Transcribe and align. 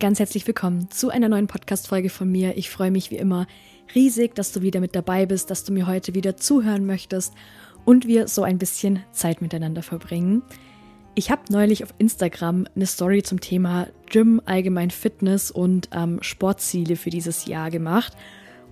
Ganz 0.00 0.18
herzlich 0.18 0.46
willkommen 0.46 0.90
zu 0.90 1.10
einer 1.10 1.28
neuen 1.28 1.46
Podcast-Folge 1.46 2.08
von 2.08 2.32
mir. 2.32 2.56
Ich 2.56 2.70
freue 2.70 2.90
mich 2.90 3.10
wie 3.10 3.18
immer 3.18 3.46
riesig, 3.94 4.34
dass 4.34 4.50
du 4.50 4.62
wieder 4.62 4.80
mit 4.80 4.96
dabei 4.96 5.26
bist, 5.26 5.50
dass 5.50 5.62
du 5.62 5.74
mir 5.74 5.86
heute 5.86 6.14
wieder 6.14 6.38
zuhören 6.38 6.86
möchtest 6.86 7.34
und 7.84 8.06
wir 8.06 8.26
so 8.26 8.42
ein 8.42 8.56
bisschen 8.56 9.04
Zeit 9.12 9.42
miteinander 9.42 9.82
verbringen. 9.82 10.40
Ich 11.14 11.30
habe 11.30 11.42
neulich 11.50 11.84
auf 11.84 11.92
Instagram 11.98 12.66
eine 12.74 12.86
Story 12.86 13.22
zum 13.22 13.42
Thema 13.42 13.88
Gym, 14.08 14.40
allgemein 14.46 14.90
Fitness 14.90 15.50
und 15.50 15.90
ähm, 15.92 16.18
Sportziele 16.22 16.96
für 16.96 17.10
dieses 17.10 17.44
Jahr 17.44 17.70
gemacht 17.70 18.14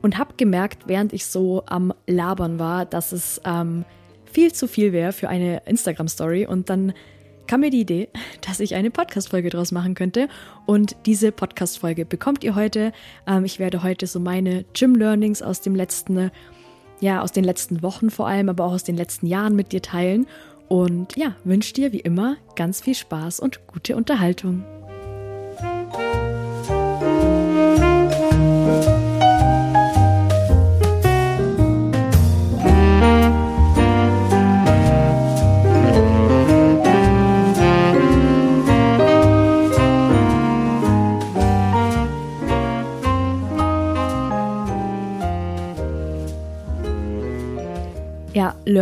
und 0.01 0.17
habe 0.17 0.33
gemerkt, 0.39 0.85
während 0.87 1.13
ich 1.13 1.27
so 1.27 1.63
am 1.67 1.93
Labern 2.07 2.59
war, 2.59 2.87
dass 2.87 3.13
es 3.13 3.39
ähm, 3.45 3.85
viel 4.25 4.55
zu 4.55 4.67
viel 4.67 4.95
wäre 4.95 5.13
für 5.13 5.29
eine 5.29 5.61
Instagram-Story 5.67 6.47
und 6.47 6.71
dann 6.71 6.95
kam 7.49 7.61
mir 7.61 7.71
die 7.71 7.81
Idee, 7.81 8.09
dass 8.47 8.61
ich 8.61 8.77
eine 8.77 8.91
Podcast-Folge 8.91 9.51
draus 9.51 9.73
machen 9.73 9.95
könnte. 9.95 10.29
Und 10.67 10.95
diese 11.07 11.33
Podcast-Folge 11.33 12.05
bekommt 12.05 12.45
ihr 12.45 12.55
heute. 12.55 12.93
Ähm, 13.27 13.45
ich 13.45 13.59
werde 13.59 13.83
heute 13.83 14.07
so 14.07 14.21
meine 14.21 14.65
Gym-Learnings 14.75 15.43
aus 15.43 15.61
dem 15.61 15.75
letzten, 15.75 16.31
ja, 17.01 17.21
aus 17.21 17.33
den 17.33 17.45
letzten 17.45 17.83
Wochen 17.83 18.11
vor 18.11 18.29
allem, 18.29 18.49
aber 18.49 18.65
auch 18.65 18.73
aus 18.73 18.85
den 18.85 18.97
letzten 18.97 19.27
Jahren 19.27 19.57
mit 19.57 19.73
dir 19.73 19.83
teilen. 19.83 20.27
Und 20.69 21.17
ja, 21.17 21.35
wünsche 21.45 21.73
dir 21.73 21.93
wie 21.93 22.01
immer 22.01 22.37
ganz 22.55 22.83
viel 22.83 22.95
Spaß 22.95 23.41
und 23.41 23.67
gute 23.67 23.97
Unterhaltung. 23.97 24.65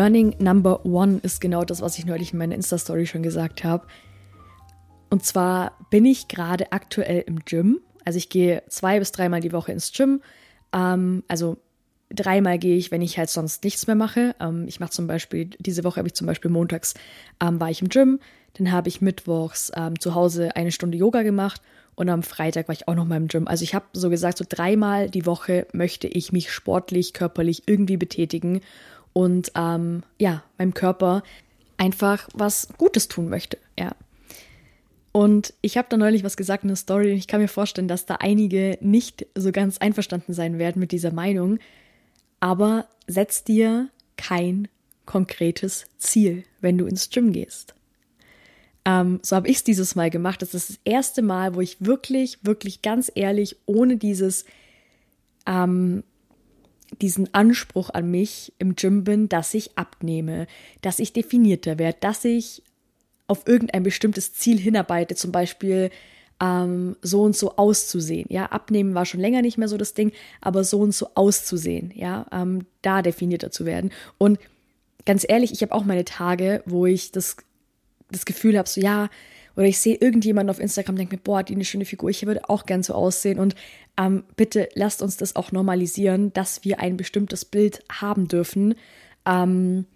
Learning 0.06 0.36
Number 0.38 0.86
One 0.86 1.18
ist 1.24 1.40
genau 1.40 1.64
das, 1.64 1.82
was 1.82 1.98
ich 1.98 2.06
neulich 2.06 2.32
in 2.32 2.38
meiner 2.38 2.54
Insta-Story 2.54 3.08
schon 3.08 3.24
gesagt 3.24 3.64
habe. 3.64 3.88
Und 5.10 5.24
zwar 5.24 5.72
bin 5.90 6.04
ich 6.04 6.28
gerade 6.28 6.70
aktuell 6.70 7.24
im 7.26 7.40
Gym. 7.40 7.80
Also 8.04 8.16
ich 8.16 8.28
gehe 8.28 8.62
zwei 8.68 9.00
bis 9.00 9.10
dreimal 9.10 9.40
die 9.40 9.50
Woche 9.50 9.72
ins 9.72 9.90
Gym. 9.92 10.22
Ähm, 10.72 11.24
also 11.26 11.56
dreimal 12.08 12.60
gehe 12.60 12.76
ich, 12.76 12.92
wenn 12.92 13.02
ich 13.02 13.18
halt 13.18 13.30
sonst 13.30 13.64
nichts 13.64 13.88
mehr 13.88 13.96
mache. 13.96 14.36
Ähm, 14.38 14.66
ich 14.68 14.78
mache 14.78 14.92
zum 14.92 15.08
Beispiel, 15.08 15.46
diese 15.58 15.82
Woche 15.82 15.96
habe 15.96 16.06
ich 16.06 16.14
zum 16.14 16.28
Beispiel 16.28 16.52
montags 16.52 16.94
ähm, 17.42 17.58
war 17.58 17.70
ich 17.70 17.82
im 17.82 17.88
Gym. 17.88 18.20
Dann 18.52 18.70
habe 18.70 18.88
ich 18.88 19.00
mittwochs 19.00 19.72
ähm, 19.74 19.98
zu 19.98 20.14
Hause 20.14 20.54
eine 20.54 20.70
Stunde 20.70 20.98
Yoga 20.98 21.22
gemacht 21.22 21.60
und 21.96 22.08
am 22.10 22.22
Freitag 22.22 22.68
war 22.68 22.74
ich 22.74 22.86
auch 22.86 22.94
noch 22.94 23.06
mal 23.06 23.16
im 23.16 23.26
Gym. 23.26 23.48
Also 23.48 23.64
ich 23.64 23.74
habe 23.74 23.86
so 23.92 24.08
gesagt, 24.08 24.38
so 24.38 24.44
dreimal 24.48 25.10
die 25.10 25.26
Woche 25.26 25.66
möchte 25.72 26.06
ich 26.06 26.30
mich 26.30 26.52
sportlich, 26.52 27.12
körperlich 27.12 27.64
irgendwie 27.66 27.96
betätigen 27.96 28.60
und 29.16 29.50
ähm, 29.54 30.02
ja, 30.18 30.42
meinem 30.58 30.74
Körper 30.74 31.22
einfach 31.78 32.28
was 32.34 32.68
Gutes 32.76 33.08
tun 33.08 33.30
möchte, 33.30 33.56
ja. 33.78 33.92
Und 35.10 35.54
ich 35.62 35.78
habe 35.78 35.88
da 35.88 35.96
neulich 35.96 36.22
was 36.22 36.36
gesagt 36.36 36.64
in 36.64 36.68
der 36.68 36.76
Story 36.76 37.12
und 37.12 37.16
ich 37.16 37.26
kann 37.26 37.40
mir 37.40 37.48
vorstellen, 37.48 37.88
dass 37.88 38.04
da 38.04 38.16
einige 38.16 38.76
nicht 38.82 39.24
so 39.34 39.52
ganz 39.52 39.78
einverstanden 39.78 40.34
sein 40.34 40.58
werden 40.58 40.80
mit 40.80 40.92
dieser 40.92 41.14
Meinung. 41.14 41.60
Aber 42.40 42.88
setz 43.06 43.42
dir 43.42 43.88
kein 44.18 44.68
konkretes 45.06 45.86
Ziel, 45.96 46.44
wenn 46.60 46.76
du 46.76 46.84
ins 46.84 47.08
Gym 47.08 47.32
gehst. 47.32 47.74
Ähm, 48.84 49.20
so 49.22 49.34
habe 49.34 49.48
ich 49.48 49.56
es 49.56 49.64
dieses 49.64 49.94
Mal 49.94 50.10
gemacht. 50.10 50.42
Das 50.42 50.52
ist 50.52 50.68
das 50.68 50.78
erste 50.84 51.22
Mal, 51.22 51.54
wo 51.54 51.62
ich 51.62 51.78
wirklich, 51.80 52.38
wirklich 52.42 52.82
ganz 52.82 53.10
ehrlich, 53.14 53.56
ohne 53.64 53.96
dieses 53.96 54.44
ähm, 55.46 56.02
diesen 57.02 57.32
Anspruch 57.34 57.90
an 57.90 58.10
mich 58.10 58.52
im 58.58 58.76
Gym 58.76 59.04
bin, 59.04 59.28
dass 59.28 59.54
ich 59.54 59.76
abnehme, 59.76 60.46
dass 60.82 60.98
ich 60.98 61.12
definierter 61.12 61.78
werde, 61.78 61.98
dass 62.00 62.24
ich 62.24 62.62
auf 63.26 63.46
irgendein 63.46 63.82
bestimmtes 63.82 64.34
Ziel 64.34 64.58
hinarbeite, 64.58 65.14
zum 65.14 65.32
Beispiel 65.32 65.90
ähm, 66.40 66.96
so 67.02 67.22
und 67.22 67.36
so 67.36 67.56
auszusehen. 67.56 68.26
Ja, 68.28 68.46
abnehmen 68.46 68.94
war 68.94 69.04
schon 69.04 69.20
länger 69.20 69.42
nicht 69.42 69.58
mehr 69.58 69.68
so 69.68 69.76
das 69.76 69.94
Ding, 69.94 70.12
aber 70.40 70.64
so 70.64 70.80
und 70.80 70.94
so 70.94 71.10
auszusehen, 71.14 71.92
ja, 71.94 72.26
ähm, 72.32 72.66
da 72.82 73.02
definierter 73.02 73.50
zu 73.50 73.64
werden. 73.64 73.90
Und 74.18 74.38
ganz 75.04 75.24
ehrlich, 75.28 75.52
ich 75.52 75.62
habe 75.62 75.74
auch 75.74 75.84
meine 75.84 76.04
Tage, 76.04 76.62
wo 76.66 76.86
ich 76.86 77.12
das, 77.12 77.36
das 78.10 78.24
Gefühl 78.24 78.58
habe, 78.58 78.68
so 78.68 78.80
ja, 78.80 79.08
oder 79.56 79.66
ich 79.66 79.78
sehe 79.78 79.96
irgendjemanden 79.96 80.50
auf 80.50 80.60
Instagram, 80.60 80.96
denke 80.96 81.16
mir, 81.16 81.22
boah, 81.22 81.42
die 81.42 81.54
eine 81.54 81.64
schöne 81.64 81.86
Figur, 81.86 82.10
ich 82.10 82.26
würde 82.26 82.48
auch 82.48 82.66
gern 82.66 82.82
so 82.82 82.94
aussehen. 82.94 83.38
Und 83.38 83.54
ähm, 83.98 84.24
bitte 84.36 84.68
lasst 84.74 85.02
uns 85.02 85.16
das 85.16 85.34
auch 85.34 85.50
normalisieren, 85.50 86.32
dass 86.34 86.64
wir 86.64 86.80
ein 86.80 86.96
bestimmtes 86.96 87.44
Bild 87.44 87.82
haben 87.90 88.28
dürfen. 88.28 88.74
Ähm, 89.26 89.86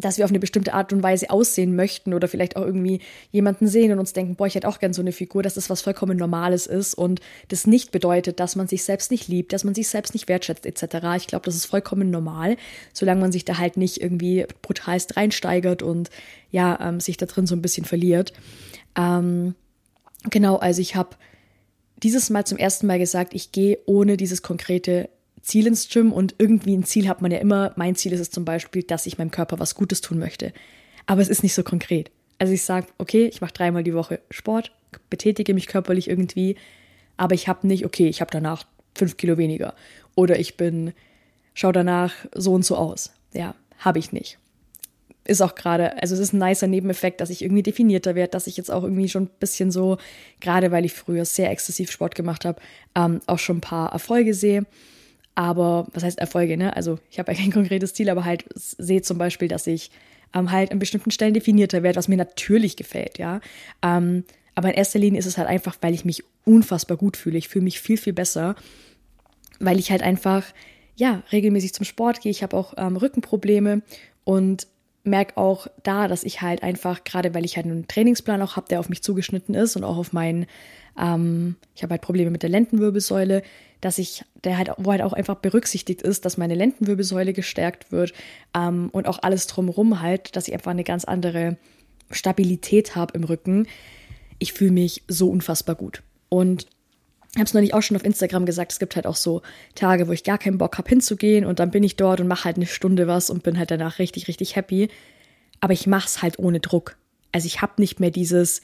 dass 0.00 0.16
wir 0.16 0.24
auf 0.24 0.30
eine 0.30 0.38
bestimmte 0.38 0.74
Art 0.74 0.92
und 0.92 1.02
Weise 1.02 1.28
aussehen 1.28 1.74
möchten 1.74 2.14
oder 2.14 2.28
vielleicht 2.28 2.56
auch 2.56 2.64
irgendwie 2.64 3.00
jemanden 3.32 3.66
sehen 3.66 3.90
und 3.90 3.98
uns 3.98 4.12
denken, 4.12 4.36
boah, 4.36 4.46
ich 4.46 4.54
hätte 4.54 4.68
auch 4.68 4.78
gern 4.78 4.92
so 4.92 5.02
eine 5.02 5.10
Figur, 5.10 5.42
dass 5.42 5.54
das 5.54 5.70
was 5.70 5.82
vollkommen 5.82 6.16
Normales 6.16 6.68
ist 6.68 6.94
und 6.94 7.20
das 7.48 7.66
nicht 7.66 7.90
bedeutet, 7.90 8.38
dass 8.38 8.54
man 8.54 8.68
sich 8.68 8.84
selbst 8.84 9.10
nicht 9.10 9.26
liebt, 9.26 9.52
dass 9.52 9.64
man 9.64 9.74
sich 9.74 9.88
selbst 9.88 10.14
nicht 10.14 10.28
wertschätzt 10.28 10.66
etc. 10.66 11.16
Ich 11.16 11.26
glaube, 11.26 11.44
das 11.46 11.56
ist 11.56 11.66
vollkommen 11.66 12.10
normal, 12.10 12.56
solange 12.92 13.20
man 13.20 13.32
sich 13.32 13.44
da 13.44 13.58
halt 13.58 13.76
nicht 13.76 14.00
irgendwie 14.00 14.46
brutalst 14.62 15.16
reinsteigert 15.16 15.82
und 15.82 16.10
ja, 16.52 16.78
ähm, 16.80 17.00
sich 17.00 17.16
da 17.16 17.26
drin 17.26 17.48
so 17.48 17.56
ein 17.56 17.62
bisschen 17.62 17.84
verliert. 17.84 18.32
Ähm, 18.96 19.56
genau, 20.30 20.56
also 20.56 20.80
ich 20.80 20.94
habe 20.94 21.16
dieses 22.04 22.30
Mal 22.30 22.46
zum 22.46 22.56
ersten 22.56 22.86
Mal 22.86 23.00
gesagt, 23.00 23.34
ich 23.34 23.50
gehe 23.50 23.78
ohne 23.86 24.16
dieses 24.16 24.42
konkrete 24.42 25.08
Ziel 25.42 25.66
ins 25.66 25.88
Gym 25.88 26.12
und 26.12 26.34
irgendwie 26.38 26.76
ein 26.76 26.84
Ziel 26.84 27.08
hat 27.08 27.22
man 27.22 27.30
ja 27.30 27.38
immer. 27.38 27.72
Mein 27.76 27.96
Ziel 27.96 28.12
ist 28.12 28.20
es 28.20 28.30
zum 28.30 28.44
Beispiel, 28.44 28.82
dass 28.82 29.06
ich 29.06 29.18
meinem 29.18 29.30
Körper 29.30 29.58
was 29.58 29.74
Gutes 29.74 30.00
tun 30.00 30.18
möchte. 30.18 30.52
Aber 31.06 31.20
es 31.20 31.28
ist 31.28 31.42
nicht 31.42 31.54
so 31.54 31.62
konkret. 31.62 32.10
Also 32.38 32.52
ich 32.52 32.62
sage, 32.62 32.86
okay, 32.98 33.26
ich 33.26 33.40
mache 33.40 33.52
dreimal 33.52 33.82
die 33.82 33.94
Woche 33.94 34.20
Sport, 34.30 34.72
betätige 35.10 35.54
mich 35.54 35.66
körperlich 35.66 36.08
irgendwie, 36.08 36.56
aber 37.16 37.34
ich 37.34 37.48
habe 37.48 37.66
nicht, 37.66 37.84
okay, 37.84 38.08
ich 38.08 38.20
habe 38.20 38.30
danach 38.30 38.64
fünf 38.94 39.16
Kilo 39.16 39.38
weniger. 39.38 39.74
Oder 40.14 40.38
ich 40.38 40.56
bin, 40.56 40.92
schau 41.54 41.72
danach 41.72 42.14
so 42.34 42.52
und 42.52 42.64
so 42.64 42.76
aus. 42.76 43.12
Ja, 43.32 43.54
habe 43.78 43.98
ich 43.98 44.12
nicht. 44.12 44.38
Ist 45.24 45.42
auch 45.42 45.54
gerade, 45.54 46.00
also 46.00 46.14
es 46.14 46.20
ist 46.20 46.32
ein 46.32 46.38
nicer 46.38 46.68
Nebeneffekt, 46.68 47.20
dass 47.20 47.28
ich 47.28 47.42
irgendwie 47.42 47.62
definierter 47.62 48.14
werde, 48.14 48.30
dass 48.30 48.46
ich 48.46 48.56
jetzt 48.56 48.70
auch 48.70 48.82
irgendwie 48.82 49.08
schon 49.08 49.24
ein 49.24 49.30
bisschen 49.40 49.70
so, 49.70 49.98
gerade 50.40 50.70
weil 50.70 50.84
ich 50.84 50.94
früher 50.94 51.24
sehr 51.24 51.50
exzessiv 51.50 51.90
Sport 51.90 52.14
gemacht 52.14 52.44
habe, 52.44 52.60
ähm, 52.94 53.20
auch 53.26 53.38
schon 53.38 53.58
ein 53.58 53.62
paar 53.62 53.92
Erfolge 53.92 54.32
sehe. 54.32 54.64
Aber 55.38 55.86
was 55.92 56.02
heißt 56.02 56.18
Erfolge, 56.18 56.56
ne? 56.56 56.74
Also 56.74 56.98
ich 57.12 57.20
habe 57.20 57.30
ja 57.30 57.38
kein 57.38 57.52
konkretes 57.52 57.94
Ziel, 57.94 58.10
aber 58.10 58.24
halt 58.24 58.44
sehe 58.56 59.02
zum 59.02 59.18
Beispiel, 59.18 59.46
dass 59.46 59.68
ich 59.68 59.92
ähm, 60.34 60.50
halt 60.50 60.72
an 60.72 60.80
bestimmten 60.80 61.12
Stellen 61.12 61.32
definierter 61.32 61.84
werde, 61.84 61.96
was 61.96 62.08
mir 62.08 62.16
natürlich 62.16 62.76
gefällt, 62.76 63.18
ja. 63.18 63.40
Ähm, 63.80 64.24
aber 64.56 64.70
in 64.70 64.74
erster 64.74 64.98
Linie 64.98 65.20
ist 65.20 65.26
es 65.26 65.38
halt 65.38 65.46
einfach, 65.46 65.76
weil 65.80 65.94
ich 65.94 66.04
mich 66.04 66.24
unfassbar 66.44 66.96
gut 66.96 67.16
fühle. 67.16 67.38
Ich 67.38 67.46
fühle 67.46 67.62
mich 67.62 67.80
viel, 67.80 67.98
viel 67.98 68.14
besser, 68.14 68.56
weil 69.60 69.78
ich 69.78 69.92
halt 69.92 70.02
einfach, 70.02 70.44
ja, 70.96 71.22
regelmäßig 71.30 71.72
zum 71.72 71.84
Sport 71.84 72.20
gehe. 72.20 72.32
Ich 72.32 72.42
habe 72.42 72.56
auch 72.56 72.74
ähm, 72.76 72.96
Rückenprobleme 72.96 73.82
und 74.24 74.66
merke 75.04 75.36
auch 75.36 75.68
da, 75.84 76.08
dass 76.08 76.24
ich 76.24 76.42
halt 76.42 76.64
einfach, 76.64 77.04
gerade 77.04 77.32
weil 77.32 77.44
ich 77.44 77.54
halt 77.54 77.66
einen 77.66 77.86
Trainingsplan 77.86 78.42
auch 78.42 78.56
habe, 78.56 78.66
der 78.66 78.80
auf 78.80 78.88
mich 78.88 79.04
zugeschnitten 79.04 79.54
ist 79.54 79.76
und 79.76 79.84
auch 79.84 79.98
auf 79.98 80.12
meinen, 80.12 80.46
ähm, 80.98 81.56
ich 81.74 81.82
habe 81.82 81.92
halt 81.92 82.02
Probleme 82.02 82.30
mit 82.30 82.42
der 82.42 82.50
Lendenwirbelsäule, 82.50 83.42
dass 83.80 83.98
ich, 83.98 84.24
der 84.44 84.58
halt, 84.58 84.70
wo 84.78 84.90
halt 84.90 85.02
auch 85.02 85.12
einfach 85.12 85.36
berücksichtigt 85.36 86.02
ist, 86.02 86.24
dass 86.24 86.36
meine 86.36 86.54
Lendenwirbelsäule 86.54 87.32
gestärkt 87.32 87.92
wird 87.92 88.12
ähm, 88.54 88.88
und 88.90 89.06
auch 89.06 89.20
alles 89.22 89.46
drumherum 89.46 90.00
halt, 90.00 90.34
dass 90.36 90.48
ich 90.48 90.54
einfach 90.54 90.72
eine 90.72 90.84
ganz 90.84 91.04
andere 91.04 91.56
Stabilität 92.10 92.96
habe 92.96 93.14
im 93.14 93.24
Rücken. 93.24 93.66
Ich 94.38 94.52
fühle 94.52 94.72
mich 94.72 95.04
so 95.08 95.28
unfassbar 95.30 95.76
gut. 95.76 96.02
Und 96.28 96.66
ich 97.32 97.36
habe 97.36 97.44
es 97.44 97.54
neulich 97.54 97.74
auch 97.74 97.82
schon 97.82 97.96
auf 97.96 98.04
Instagram 98.04 98.46
gesagt, 98.46 98.72
es 98.72 98.78
gibt 98.78 98.96
halt 98.96 99.06
auch 99.06 99.16
so 99.16 99.42
Tage, 99.74 100.08
wo 100.08 100.12
ich 100.12 100.24
gar 100.24 100.38
keinen 100.38 100.58
Bock 100.58 100.78
habe 100.78 100.88
hinzugehen 100.88 101.44
und 101.44 101.58
dann 101.58 101.70
bin 101.70 101.84
ich 101.84 101.96
dort 101.96 102.20
und 102.20 102.26
mache 102.26 102.44
halt 102.44 102.56
eine 102.56 102.66
Stunde 102.66 103.06
was 103.06 103.30
und 103.30 103.42
bin 103.42 103.58
halt 103.58 103.70
danach 103.70 103.98
richtig, 103.98 104.28
richtig 104.28 104.56
happy. 104.56 104.88
Aber 105.60 105.72
ich 105.72 105.86
mache 105.86 106.06
es 106.06 106.22
halt 106.22 106.38
ohne 106.38 106.60
Druck. 106.60 106.96
Also 107.30 107.46
ich 107.46 107.60
habe 107.60 107.74
nicht 107.78 108.00
mehr 108.00 108.10
dieses, 108.10 108.62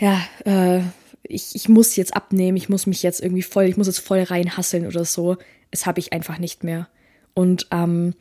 ja, 0.00 0.20
äh, 0.44 0.80
ich, 1.22 1.54
ich 1.54 1.68
muss 1.68 1.94
jetzt 1.94 2.16
abnehmen, 2.16 2.56
ich 2.56 2.68
muss 2.68 2.86
mich 2.86 3.02
jetzt 3.02 3.20
irgendwie 3.20 3.42
voll, 3.42 3.64
ich 3.64 3.76
muss 3.76 3.86
jetzt 3.86 4.00
voll 4.00 4.22
reinhasseln 4.22 4.86
oder 4.86 5.04
so. 5.04 5.36
Es 5.70 5.86
habe 5.86 6.00
ich 6.00 6.12
einfach 6.12 6.38
nicht 6.38 6.64
mehr. 6.64 6.88
Und 7.34 7.68
ähm, 7.70 8.14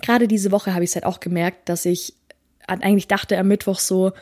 gerade 0.00 0.28
diese 0.28 0.52
Woche 0.52 0.72
habe 0.72 0.84
ich 0.84 0.90
es 0.90 0.94
halt 0.94 1.04
auch 1.04 1.20
gemerkt, 1.20 1.68
dass 1.68 1.84
ich 1.84 2.14
eigentlich 2.66 3.08
dachte 3.08 3.36
am 3.36 3.48
Mittwoch 3.48 3.80
so, 3.80 4.12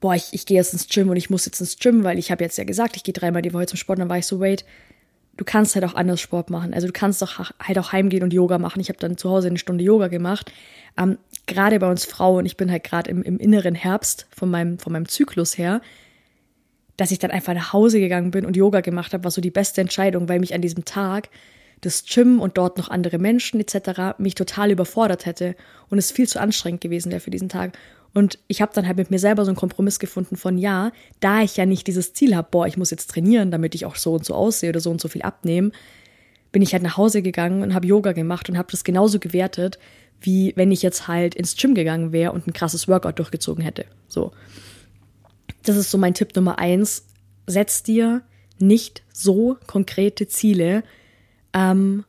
boah, 0.00 0.14
ich, 0.14 0.28
ich 0.32 0.46
gehe 0.46 0.56
jetzt 0.56 0.72
ins 0.72 0.88
Gym 0.88 1.10
und 1.10 1.16
ich 1.16 1.28
muss 1.28 1.44
jetzt 1.44 1.60
ins 1.60 1.76
Gym, 1.78 2.04
weil 2.04 2.18
ich 2.18 2.30
habe 2.30 2.44
jetzt 2.44 2.56
ja 2.56 2.64
gesagt, 2.64 2.96
ich 2.96 3.02
gehe 3.02 3.12
dreimal 3.12 3.42
die 3.42 3.52
Woche 3.52 3.66
zum 3.66 3.76
Sport. 3.76 3.98
Und 3.98 4.02
dann 4.02 4.08
war 4.08 4.18
ich 4.18 4.26
so, 4.26 4.40
wait, 4.40 4.64
du 5.40 5.44
kannst 5.46 5.74
halt 5.74 5.86
auch 5.86 5.94
anders 5.94 6.20
Sport 6.20 6.50
machen. 6.50 6.74
Also 6.74 6.86
du 6.86 6.92
kannst 6.92 7.22
doch 7.22 7.50
halt 7.58 7.78
auch 7.78 7.92
heimgehen 7.92 8.22
und 8.22 8.34
Yoga 8.34 8.58
machen. 8.58 8.78
Ich 8.78 8.90
habe 8.90 8.98
dann 8.98 9.16
zu 9.16 9.30
Hause 9.30 9.48
eine 9.48 9.56
Stunde 9.56 9.82
Yoga 9.82 10.08
gemacht. 10.08 10.52
Ähm, 10.98 11.16
gerade 11.46 11.78
bei 11.78 11.90
uns 11.90 12.04
Frauen, 12.04 12.44
ich 12.44 12.58
bin 12.58 12.70
halt 12.70 12.84
gerade 12.84 13.10
im, 13.10 13.22
im 13.22 13.38
inneren 13.38 13.74
Herbst 13.74 14.26
von 14.36 14.50
meinem, 14.50 14.78
von 14.78 14.92
meinem 14.92 15.08
Zyklus 15.08 15.56
her, 15.56 15.80
dass 16.98 17.10
ich 17.10 17.20
dann 17.20 17.30
einfach 17.30 17.54
nach 17.54 17.72
Hause 17.72 18.00
gegangen 18.00 18.32
bin 18.32 18.44
und 18.44 18.54
Yoga 18.54 18.82
gemacht 18.82 19.14
habe, 19.14 19.24
war 19.24 19.30
so 19.30 19.40
die 19.40 19.50
beste 19.50 19.80
Entscheidung, 19.80 20.28
weil 20.28 20.40
mich 20.40 20.52
an 20.52 20.60
diesem 20.60 20.84
Tag 20.84 21.30
das 21.80 22.04
Gym 22.04 22.38
und 22.38 22.58
dort 22.58 22.76
noch 22.76 22.90
andere 22.90 23.16
Menschen 23.16 23.60
etc. 23.60 24.18
mich 24.18 24.34
total 24.34 24.70
überfordert 24.70 25.24
hätte 25.24 25.56
und 25.88 25.96
es 25.96 26.10
viel 26.10 26.28
zu 26.28 26.38
anstrengend 26.38 26.82
gewesen 26.82 27.10
wäre 27.10 27.22
für 27.22 27.30
diesen 27.30 27.48
Tag. 27.48 27.78
Und 28.12 28.38
ich 28.48 28.60
habe 28.60 28.72
dann 28.74 28.86
halt 28.86 28.96
mit 28.96 29.10
mir 29.10 29.18
selber 29.18 29.44
so 29.44 29.50
einen 29.50 29.56
Kompromiss 29.56 29.98
gefunden 29.98 30.36
von 30.36 30.58
ja, 30.58 30.90
da 31.20 31.42
ich 31.42 31.56
ja 31.56 31.66
nicht 31.66 31.86
dieses 31.86 32.12
Ziel 32.12 32.34
habe, 32.34 32.48
boah, 32.50 32.66
ich 32.66 32.76
muss 32.76 32.90
jetzt 32.90 33.10
trainieren, 33.10 33.50
damit 33.50 33.74
ich 33.74 33.86
auch 33.86 33.96
so 33.96 34.14
und 34.14 34.24
so 34.24 34.34
aussehe 34.34 34.70
oder 34.70 34.80
so 34.80 34.90
und 34.90 35.00
so 35.00 35.08
viel 35.08 35.22
abnehme, 35.22 35.70
bin 36.52 36.62
ich 36.62 36.72
halt 36.72 36.82
nach 36.82 36.96
Hause 36.96 37.22
gegangen 37.22 37.62
und 37.62 37.74
habe 37.74 37.86
Yoga 37.86 38.12
gemacht 38.12 38.48
und 38.48 38.58
habe 38.58 38.70
das 38.70 38.82
genauso 38.82 39.20
gewertet, 39.20 39.78
wie 40.20 40.52
wenn 40.56 40.72
ich 40.72 40.82
jetzt 40.82 41.08
halt 41.08 41.34
ins 41.34 41.56
Gym 41.56 41.74
gegangen 41.74 42.12
wäre 42.12 42.32
und 42.32 42.46
ein 42.46 42.52
krasses 42.52 42.88
Workout 42.88 43.18
durchgezogen 43.18 43.62
hätte. 43.62 43.86
So. 44.08 44.32
Das 45.62 45.76
ist 45.76 45.90
so 45.90 45.98
mein 45.98 46.14
Tipp 46.14 46.34
Nummer 46.34 46.58
eins. 46.58 47.06
Setz 47.46 47.82
dir 47.82 48.22
nicht 48.58 49.02
so 49.12 49.56
konkrete 49.66 50.26
Ziele 50.26 50.82
ähm, 51.52 52.04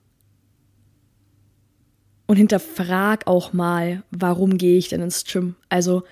und 2.32 2.38
hinterfrag 2.38 3.28
auch 3.28 3.52
mal, 3.52 4.04
warum 4.10 4.58
gehe 4.58 4.78
ich 4.78 4.88
denn 4.88 5.02
ins 5.02 5.26
Gym? 5.26 5.56
Also 5.68 6.04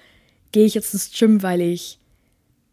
gehe 0.52 0.66
ich 0.66 0.74
jetzt 0.74 0.94
ins 0.94 1.18
Gym, 1.18 1.44
weil 1.44 1.62
ich 1.62 1.98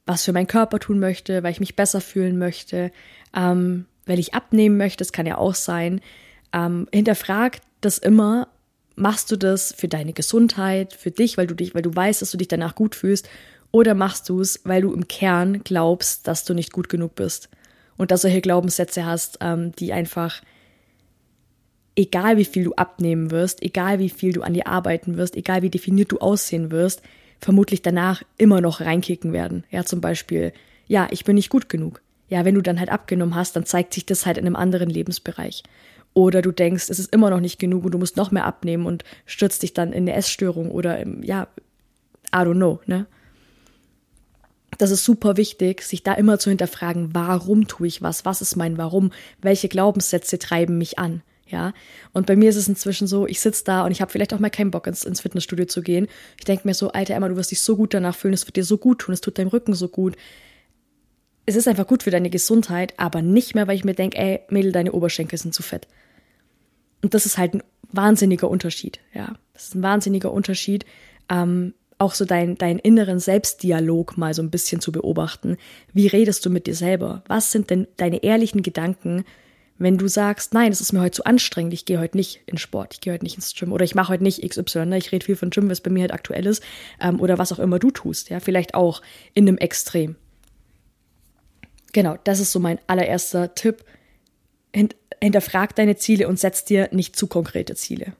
was 0.05 0.25
für 0.25 0.33
meinen 0.33 0.49
Körper 0.49 0.81
tun 0.81 0.99
möchte, 0.99 1.45
weil 1.45 1.53
ich 1.53 1.61
mich 1.61 1.77
besser 1.77 2.01
fühlen 2.01 2.39
möchte, 2.39 2.91
ähm, 3.37 3.87
weil 4.05 4.19
ich 4.19 4.35
abnehmen 4.35 4.77
möchte, 4.77 4.99
das 4.99 5.13
kann 5.13 5.27
ja 5.27 5.39
auch 5.39 5.55
sein. 5.55 6.01
Ähm, 6.53 6.89
hinterfrag 6.93 7.61
das 7.81 7.99
immer 7.99 8.49
machst 8.97 9.31
du 9.31 9.37
das 9.37 9.73
für 9.73 9.87
deine 9.87 10.13
Gesundheit, 10.13 10.93
für 10.93 11.13
dich, 11.13 11.39
weil 11.39 11.47
du 11.47 11.55
dich, 11.55 11.73
weil 11.73 11.83
du 11.83 11.95
weißt, 11.95 12.23
dass 12.23 12.33
du 12.33 12.39
dich 12.39 12.49
danach 12.49 12.75
gut 12.75 12.97
fühlst, 12.97 13.29
oder 13.71 13.95
machst 13.95 14.29
du 14.29 14.41
es, 14.41 14.63
weil 14.65 14.83
du 14.83 14.93
im 14.93 15.07
Kern 15.07 15.63
glaubst, 15.63 16.27
dass 16.27 16.43
du 16.43 16.53
nicht 16.53 16.73
gut 16.73 16.89
genug 16.89 17.15
bist 17.15 17.49
und 17.97 18.11
dass 18.11 18.23
du 18.23 18.29
hier 18.29 18.41
Glaubenssätze 18.41 19.07
hast, 19.07 19.39
ähm, 19.41 19.71
die 19.79 19.93
einfach 19.93 20.43
egal 21.97 22.37
wie 22.37 22.45
viel 22.45 22.65
du 22.65 22.75
abnehmen 22.75 23.31
wirst, 23.31 23.63
egal 23.63 23.99
wie 23.99 24.11
viel 24.11 24.33
du 24.33 24.43
an 24.43 24.55
dir 24.55 24.67
arbeiten 24.67 25.17
wirst, 25.17 25.35
egal 25.35 25.63
wie 25.63 25.71
definiert 25.71 26.13
du 26.13 26.19
aussehen 26.19 26.71
wirst, 26.71 27.03
vermutlich 27.41 27.83
danach 27.83 28.23
immer 28.39 28.61
noch 28.61 28.81
reinkicken 28.81 29.33
werden. 29.33 29.65
Ja, 29.71 29.85
zum 29.85 30.01
Beispiel, 30.01 30.53
ja, 30.87 31.09
ich 31.11 31.25
bin 31.25 31.35
nicht 31.35 31.51
gut 31.51 31.69
genug. 31.69 32.03
Ja, 32.29 32.45
wenn 32.45 32.55
du 32.55 32.61
dann 32.61 32.79
halt 32.79 32.91
abgenommen 32.91 33.35
hast, 33.35 33.57
dann 33.57 33.67
zeigt 33.67 33.95
sich 33.95 34.05
das 34.05 34.27
halt 34.27 34.37
in 34.37 34.47
einem 34.47 34.57
anderen 34.57 34.91
Lebensbereich. 34.91 35.63
Oder 36.13 36.43
du 36.43 36.51
denkst, 36.51 36.89
es 36.89 36.99
ist 36.99 37.13
immer 37.13 37.31
noch 37.31 37.41
nicht 37.41 37.59
genug 37.59 37.85
und 37.85 37.93
du 37.93 37.99
musst 37.99 38.17
noch 38.17 38.31
mehr 38.31 38.45
abnehmen 38.45 38.87
und 38.87 39.05
stürzt 39.27 39.63
dich 39.63 39.75
dann 39.75 39.93
in 39.93 40.05
eine 40.05 40.15
Essstörung 40.15 40.71
oder 40.71 40.99
im, 40.99 41.23
ja, 41.23 41.49
I 42.35 42.39
don't 42.39 42.55
know, 42.55 42.81
ne? 42.87 43.07
Das 44.79 44.91
ist 44.91 45.05
super 45.05 45.39
wichtig, 45.39 45.83
sich 45.83 46.03
da 46.03 46.13
immer 46.13 46.39
zu 46.39 46.51
hinterfragen, 46.51 47.15
warum 47.15 47.67
tue 47.67 47.87
ich 47.87 48.03
was? 48.03 48.27
Was 48.27 48.43
ist 48.43 48.57
mein 48.57 48.77
Warum? 48.77 49.13
Welche 49.41 49.69
Glaubenssätze 49.69 50.39
treiben 50.39 50.77
mich 50.77 50.99
an? 50.99 51.23
Ja, 51.49 51.73
und 52.13 52.27
bei 52.27 52.35
mir 52.35 52.51
ist 52.51 52.57
es 52.57 52.67
inzwischen 52.67 53.07
so, 53.07 53.27
ich 53.27 53.41
sitze 53.41 53.63
da 53.65 53.85
und 53.85 53.93
ich 53.93 54.01
habe 54.01 54.11
vielleicht 54.11 54.35
auch 54.35 54.41
mal 54.41 54.51
keinen 54.51 54.73
Bock 54.73 54.89
ins, 54.89 55.05
ins 55.05 55.21
Fitnessstudio 55.21 55.67
zu 55.67 55.81
gehen. 55.81 56.09
Ich 56.39 56.45
denke 56.45 56.67
mir 56.67 56.75
so, 56.75 56.91
Alter 56.91 57.15
Emma, 57.15 57.29
du 57.29 57.37
wirst 57.37 57.53
dich 57.53 57.61
so 57.61 57.77
gut 57.77 57.95
danach 57.95 58.17
fühlen, 58.17 58.35
es 58.35 58.47
wird 58.47 58.57
dir 58.57 58.65
so 58.65 58.79
gut 58.79 59.01
tun, 59.01 59.15
es 59.15 59.21
tut 59.21 59.39
deinem 59.39 59.49
Rücken 59.49 59.75
so 59.75 59.89
gut. 59.89 60.17
Es 61.45 61.55
ist 61.55 61.69
einfach 61.69 61.87
gut 61.87 62.03
für 62.03 62.11
deine 62.11 62.31
Gesundheit, 62.31 62.95
aber 62.97 63.23
nicht 63.23 63.55
mehr, 63.55 63.69
weil 63.69 63.77
ich 63.77 63.85
mir 63.85 63.95
denke, 63.95 64.19
ey, 64.19 64.41
Mädel, 64.49 64.73
deine 64.73 64.91
Oberschenkel 64.91 65.39
sind 65.39 65.55
zu 65.55 65.63
fett. 65.63 65.87
Und 67.03 67.15
das 67.15 67.27
ist 67.27 67.39
halt 67.39 67.55
ein 67.55 67.63
wahnsinniger 67.93 68.51
Unterschied, 68.51 68.99
ja. 69.15 69.35
Das 69.53 69.69
ist 69.69 69.77
ein 69.77 69.83
wahnsinniger 69.85 70.33
Unterschied, 70.33 70.85
ähm, 71.31 71.75
auch 71.99 72.15
so 72.15 72.25
dein, 72.25 72.59
deinen 72.59 72.81
inneren 72.81 73.21
Selbstdialog 73.21 74.19
mal 74.19 74.35
so 74.35 74.43
ein 74.43 74.51
bisschen 74.51 74.81
zu 74.81 74.91
beobachten. 74.91 75.57
Wie 75.93 76.09
redest 76.09 76.45
du 76.45 76.51
mit 76.51 76.67
dir 76.67 76.75
selber? 76.75 77.23
Was 77.29 77.53
sind 77.53 77.71
denn 77.71 77.87
deine 77.97 78.23
ehrlichen 78.23 78.63
Gedanken, 78.63 79.25
wenn 79.79 79.99
du 79.99 80.09
sagst, 80.09 80.55
nein, 80.55 80.73
es 80.73 80.81
ist 80.81 80.93
mir 80.93 81.01
heute 81.01 81.17
zu 81.17 81.25
anstrengend, 81.25 81.75
ich 81.75 81.85
gehe 81.85 81.99
heute 81.99 82.17
nicht 82.17 82.41
in 82.47 82.57
Sport, 82.57 82.95
ich 82.95 83.01
gehe 83.01 83.13
heute 83.13 83.25
nicht 83.25 83.37
ins 83.37 83.55
Gym 83.55 83.73
oder 83.73 83.85
ich 83.85 83.95
mache 83.95 84.13
heute 84.13 84.23
nicht 84.23 84.43
XY, 84.47 84.87
ne? 84.87 84.99
ich 84.99 85.13
rede 85.13 85.25
viel 85.25 85.37
von 85.37 85.51
Gym, 85.51 85.69
was 85.69 85.81
bei 85.81 85.91
mir 85.91 86.03
halt 86.03 86.13
aktuell 86.13 86.47
ist, 86.47 86.63
ähm, 87.01 87.21
oder 87.21 87.39
was 87.39 87.53
auch 87.53 87.59
immer 87.59 87.79
du 87.79 87.91
tust, 87.91 88.31
ja, 88.31 88.41
vielleicht 88.41 88.75
auch 88.75 89.03
in 89.35 89.47
einem 89.47 89.59
Extrem. 89.59 90.17
Genau, 91.93 92.17
das 92.25 92.41
ist 92.41 92.53
so 92.53 92.61
mein 92.61 92.79
allererster 92.87 93.55
Tipp 93.55 93.85
hinterfrag 95.23 95.75
deine 95.75 95.97
Ziele 95.97 96.29
und 96.29 96.39
setz 96.39 96.65
dir 96.65 96.89
nicht 96.93 97.17
zu 97.17 97.27
konkrete 97.27 97.75
Ziele. 97.75 98.13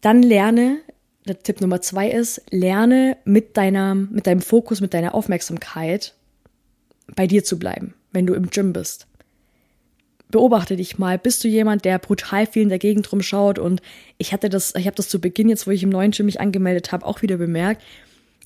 Dann 0.00 0.22
lerne, 0.22 0.78
der 1.26 1.38
Tipp 1.38 1.60
Nummer 1.60 1.80
zwei 1.80 2.10
ist, 2.10 2.42
lerne 2.50 3.16
mit 3.24 3.56
deiner, 3.56 3.94
mit 3.94 4.26
deinem 4.26 4.42
Fokus, 4.42 4.80
mit 4.80 4.94
deiner 4.94 5.14
Aufmerksamkeit 5.14 6.14
bei 7.14 7.26
dir 7.26 7.44
zu 7.44 7.58
bleiben, 7.58 7.94
wenn 8.12 8.26
du 8.26 8.34
im 8.34 8.50
Gym 8.50 8.72
bist. 8.72 9.06
Beobachte 10.34 10.74
dich 10.74 10.98
mal. 10.98 11.16
Bist 11.16 11.44
du 11.44 11.48
jemand, 11.48 11.84
der 11.84 12.00
brutal 12.00 12.46
viel 12.46 12.64
in 12.64 12.68
der 12.68 12.80
Gegend 12.80 13.12
rumschaut? 13.12 13.60
Und 13.60 13.80
ich 14.18 14.32
hatte 14.32 14.48
das, 14.48 14.74
ich 14.74 14.86
habe 14.86 14.96
das 14.96 15.08
zu 15.08 15.20
Beginn 15.20 15.48
jetzt, 15.48 15.68
wo 15.68 15.70
ich 15.70 15.84
im 15.84 15.90
neuen 15.90 16.10
Gym 16.10 16.26
mich 16.26 16.40
angemeldet 16.40 16.90
habe, 16.90 17.06
auch 17.06 17.22
wieder 17.22 17.36
bemerkt 17.36 17.80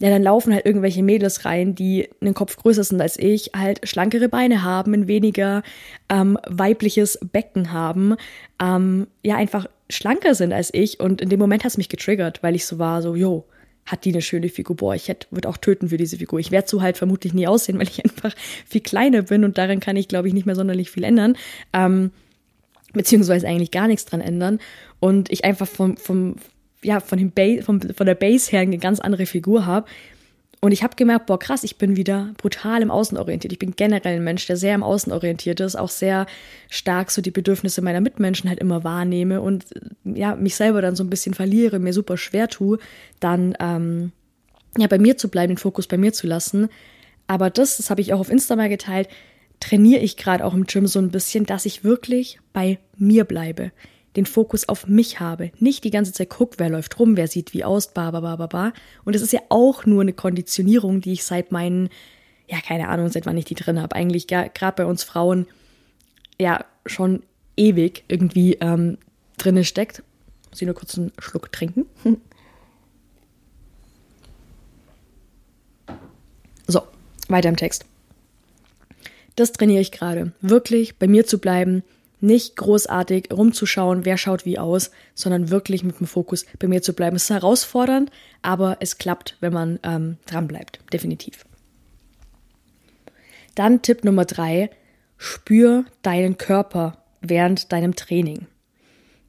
ja, 0.01 0.11
dann 0.11 0.23
laufen 0.23 0.55
halt 0.55 0.65
irgendwelche 0.65 1.03
Mädels 1.03 1.45
rein, 1.45 1.75
die 1.75 2.09
einen 2.21 2.35
Kopf 2.35 2.57
größer 2.57 2.85
sind 2.85 3.01
als 3.01 3.19
ich, 3.19 3.51
halt 3.57 3.87
schlankere 3.89 4.29
Beine 4.29 4.63
haben, 4.63 4.95
ein 4.95 5.09
weniger 5.09 5.63
ähm, 6.09 6.39
weibliches 6.47 7.19
Becken 7.33 7.73
haben, 7.73 8.15
ähm, 8.63 9.09
ja, 9.23 9.37
einfach 9.37 9.67
schlanker 9.91 10.35
sind 10.35 10.53
als 10.53 10.73
ich. 10.73 11.01
Und 11.01 11.21
in 11.21 11.31
dem 11.31 11.41
Moment 11.41 11.65
hat 11.65 11.73
es 11.73 11.79
mich 11.79 11.89
getriggert, 11.89 12.43
weil 12.43 12.55
ich 12.55 12.67
so 12.67 12.79
war, 12.79 13.03
so, 13.03 13.17
yo, 13.17 13.45
hat 13.91 14.05
die 14.05 14.13
eine 14.13 14.23
schöne 14.23 14.49
Figur. 14.49 14.77
Boah, 14.77 14.95
ich 14.95 15.09
hätte, 15.09 15.27
würde 15.31 15.49
auch 15.49 15.57
töten 15.57 15.89
für 15.89 15.97
diese 15.97 16.19
Figur. 16.19 16.39
Ich 16.39 16.51
werde 16.51 16.69
so 16.69 16.83
halt 16.83 16.97
vermutlich 16.97 17.35
nie 17.35 17.47
aussehen, 17.47 17.79
weil 17.79 17.89
ich 17.89 18.05
einfach 18.05 18.35
viel 18.67 18.81
kleiner 18.81 19.23
bin 19.23 19.45
und 19.45 19.59
daran 19.59 19.81
kann 19.81 19.97
ich, 19.97 20.09
glaube 20.09 20.29
ich, 20.29 20.35
nicht 20.35 20.47
mehr 20.47 20.57
sonderlich 20.57 20.91
viel 20.91 21.05
ändern. 21.05 21.37
Ähm, 21.73 22.11
beziehungsweise 22.93 23.47
eigentlich 23.47 23.71
gar 23.71 23.89
nichts 23.89 24.05
dran 24.05 24.21
ändern. 24.21 24.61
Und 25.01 25.31
ich 25.31 25.45
einfach 25.45 25.69
vom, 25.69 25.97
vom, 25.97 26.37
ja, 26.83 27.01
von, 27.01 27.19
dem 27.19 27.31
ba 27.31 27.63
von, 27.63 27.81
von 27.81 28.07
der 28.07 28.15
Base 28.15 28.51
her 28.51 28.61
eine 28.61 28.79
ganz 28.79 29.01
andere 29.01 29.27
Figur 29.27 29.67
habe. 29.67 29.89
Und 30.61 30.73
ich 30.73 30.83
habe 30.83 30.97
gemerkt, 30.97 31.27
boah, 31.27 31.39
krass, 31.39 31.63
ich 31.63 31.79
bin 31.79 31.97
wieder 31.97 32.33
brutal 32.37 32.83
im 32.83 32.91
Außen 32.91 33.17
orientiert. 33.17 33.53
Ich 33.53 33.61
bin 33.61 33.77
generell 33.77 34.17
ein 34.17 34.25
Mensch, 34.25 34.47
der 34.47 34.57
sehr 34.57 34.75
im 34.75 34.83
Außen 34.83 35.13
orientiert 35.13 35.61
ist, 35.61 35.77
auch 35.77 35.89
sehr 35.89 36.27
stark 36.69 37.13
so 37.13 37.23
die 37.23 37.31
Bedürfnisse 37.31 37.81
meiner 37.81 38.01
Mitmenschen 38.01 38.51
halt 38.51 38.59
immer 38.59 38.83
wahrnehme 38.83 39.41
und 39.41 39.67
ja, 40.05 40.35
mich 40.35 40.57
selber 40.57 40.83
dann 40.83 40.97
so 40.97 41.05
ein 41.05 41.11
bisschen 41.11 41.35
verliere, 41.35 41.79
mir 41.79 41.93
super 41.93 42.17
schwer 42.17 42.49
tue, 42.49 42.79
dann 43.21 43.55
ähm, 43.61 44.11
ja, 44.77 44.89
bei 44.89 44.99
mir 44.99 45.17
zu 45.17 45.29
bleiben, 45.29 45.53
den 45.53 45.59
Fokus 45.59 45.87
bei 45.87 45.97
mir 45.97 46.13
zu 46.13 46.27
lassen. 46.27 46.69
Aber 47.29 47.51
das, 47.51 47.77
das 47.77 47.91
habe 47.91 48.01
ich 48.01 48.13
auch 48.13 48.21
auf 48.21 48.31
Insta 48.31 48.57
mal 48.57 48.69
geteilt, 48.69 49.09
trainiere 49.61 50.01
ich 50.01 50.17
gerade 50.17 50.45
auch 50.45 50.55
im 50.55 50.67
Gym 50.67 50.89
so 50.89 50.99
ein 50.99 51.11
bisschen, 51.11 51.47
dass 51.47 51.67
ich 51.67 51.85
wirklich 51.85 52.41
bei 52.53 52.79
mir 52.97 53.25
bleibe 53.25 53.71
den 54.19 54.27
Fokus 54.27 54.69
auf 54.69 54.89
mich 54.89 55.21
habe. 55.21 55.53
Nicht 55.61 55.85
die 55.85 55.91
ganze 55.91 56.13
Zeit 56.13 56.29
guck, 56.29 56.59
wer 56.59 56.69
läuft 56.69 56.99
rum, 56.99 57.17
wer 57.17 57.29
sieht 57.29 57.55
wie 57.55 57.65
aus, 57.65 57.95
ba, 57.95 58.11
ba, 58.11 58.21
ba, 58.21 58.35
ba, 58.37 58.47
ba. 58.49 58.73
Und 59.05 59.15
es 59.15 59.23
ist 59.23 59.33
ja 59.33 59.41
auch 59.49 59.87
nur 59.87 60.03
eine 60.03 60.13
Konditionierung, 60.13 61.01
die 61.01 61.13
ich 61.13 61.25
seit 61.25 61.53
meinen, 61.53 61.89
ja, 62.49 62.61
keine 62.61 62.89
Ahnung, 62.89 63.09
seit 63.09 63.27
wann 63.27 63.37
ich 63.37 63.45
die 63.45 63.55
drin 63.55 63.81
habe. 63.81 63.95
Eigentlich 63.95 64.27
gerade 64.27 64.73
bei 64.77 64.85
uns 64.85 65.05
Frauen 65.05 65.47
ja 66.41 66.65
schon 66.85 67.23
ewig 67.57 68.05
irgendwie 68.09 68.55
ähm, 68.55 68.99
drinne 69.37 69.65
steckt. 69.65 70.03
Muss 70.51 70.61
ich 70.61 70.67
nur 70.67 70.75
kurz 70.75 70.99
einen 70.99 71.13
Schluck 71.19 71.53
trinken. 71.53 71.87
So, 76.71 76.83
weiter 77.29 77.49
im 77.49 77.57
Text. 77.57 77.87
Das 79.37 79.53
trainiere 79.53 79.81
ich 79.81 79.91
gerade. 79.91 80.33
Wirklich 80.43 80.99
bei 80.99 81.09
mir 81.09 81.25
zu 81.25 81.39
bleiben, 81.39 81.83
nicht 82.21 82.57
großartig 82.57 83.29
rumzuschauen, 83.33 84.05
wer 84.05 84.17
schaut 84.17 84.45
wie 84.45 84.59
aus, 84.59 84.91
sondern 85.15 85.51
wirklich 85.51 85.85
mit 85.85 86.01
dem 86.01 86.07
Fokus 86.07 86.47
bei 86.59 86.69
mir 86.69 86.83
zu 86.83 86.93
bleiben. 86.93 87.17
Es 87.17 87.25
ist 87.25 87.31
herausfordernd, 87.31 88.11
aber 88.43 88.79
es 88.81 88.99
klappt, 88.99 89.37
wenn 89.41 89.53
man 89.53 89.79
ähm, 89.83 90.17
dran 90.27 90.49
definitiv. 90.93 91.45
Dann 93.55 93.83
Tipp 93.83 94.05
Nummer 94.05 94.25
drei: 94.25 94.71
Spür 95.17 95.85
deinen 96.03 96.39
Körper 96.39 97.05
während 97.21 97.73
deinem 97.73 97.95
Training. 97.95 98.47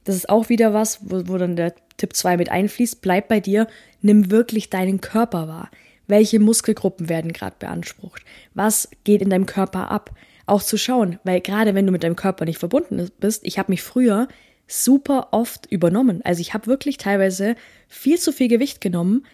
Das 0.03 0.15
ist 0.15 0.29
auch 0.29 0.49
wieder 0.49 0.73
was, 0.73 0.99
wo, 1.03 1.27
wo 1.27 1.37
dann 1.37 1.55
der 1.55 1.73
Tipp 1.97 2.15
2 2.15 2.37
mit 2.37 2.49
einfließt. 2.49 3.01
Bleib 3.01 3.27
bei 3.27 3.39
dir, 3.39 3.67
nimm 4.01 4.31
wirklich 4.31 4.69
deinen 4.69 5.01
Körper 5.01 5.47
wahr. 5.47 5.69
Welche 6.07 6.39
Muskelgruppen 6.39 7.09
werden 7.09 7.33
gerade 7.33 7.55
beansprucht? 7.59 8.23
Was 8.55 8.89
geht 9.03 9.21
in 9.21 9.29
deinem 9.29 9.45
Körper 9.45 9.91
ab? 9.91 10.11
Auch 10.49 10.63
zu 10.63 10.77
schauen, 10.77 11.19
weil 11.23 11.41
gerade 11.41 11.75
wenn 11.75 11.85
du 11.85 11.91
mit 11.91 12.03
deinem 12.03 12.15
Körper 12.15 12.45
nicht 12.45 12.59
verbunden 12.59 13.09
bist, 13.19 13.45
ich 13.45 13.59
habe 13.59 13.71
mich 13.71 13.81
früher 13.81 14.27
super 14.67 15.29
oft 15.31 15.65
übernommen. 15.71 16.21
Also 16.23 16.41
ich 16.41 16.53
habe 16.53 16.67
wirklich 16.67 16.97
teilweise 16.97 17.55
viel 17.87 18.19
zu 18.19 18.31
viel 18.31 18.47
Gewicht 18.47 18.81
genommen 18.81 19.25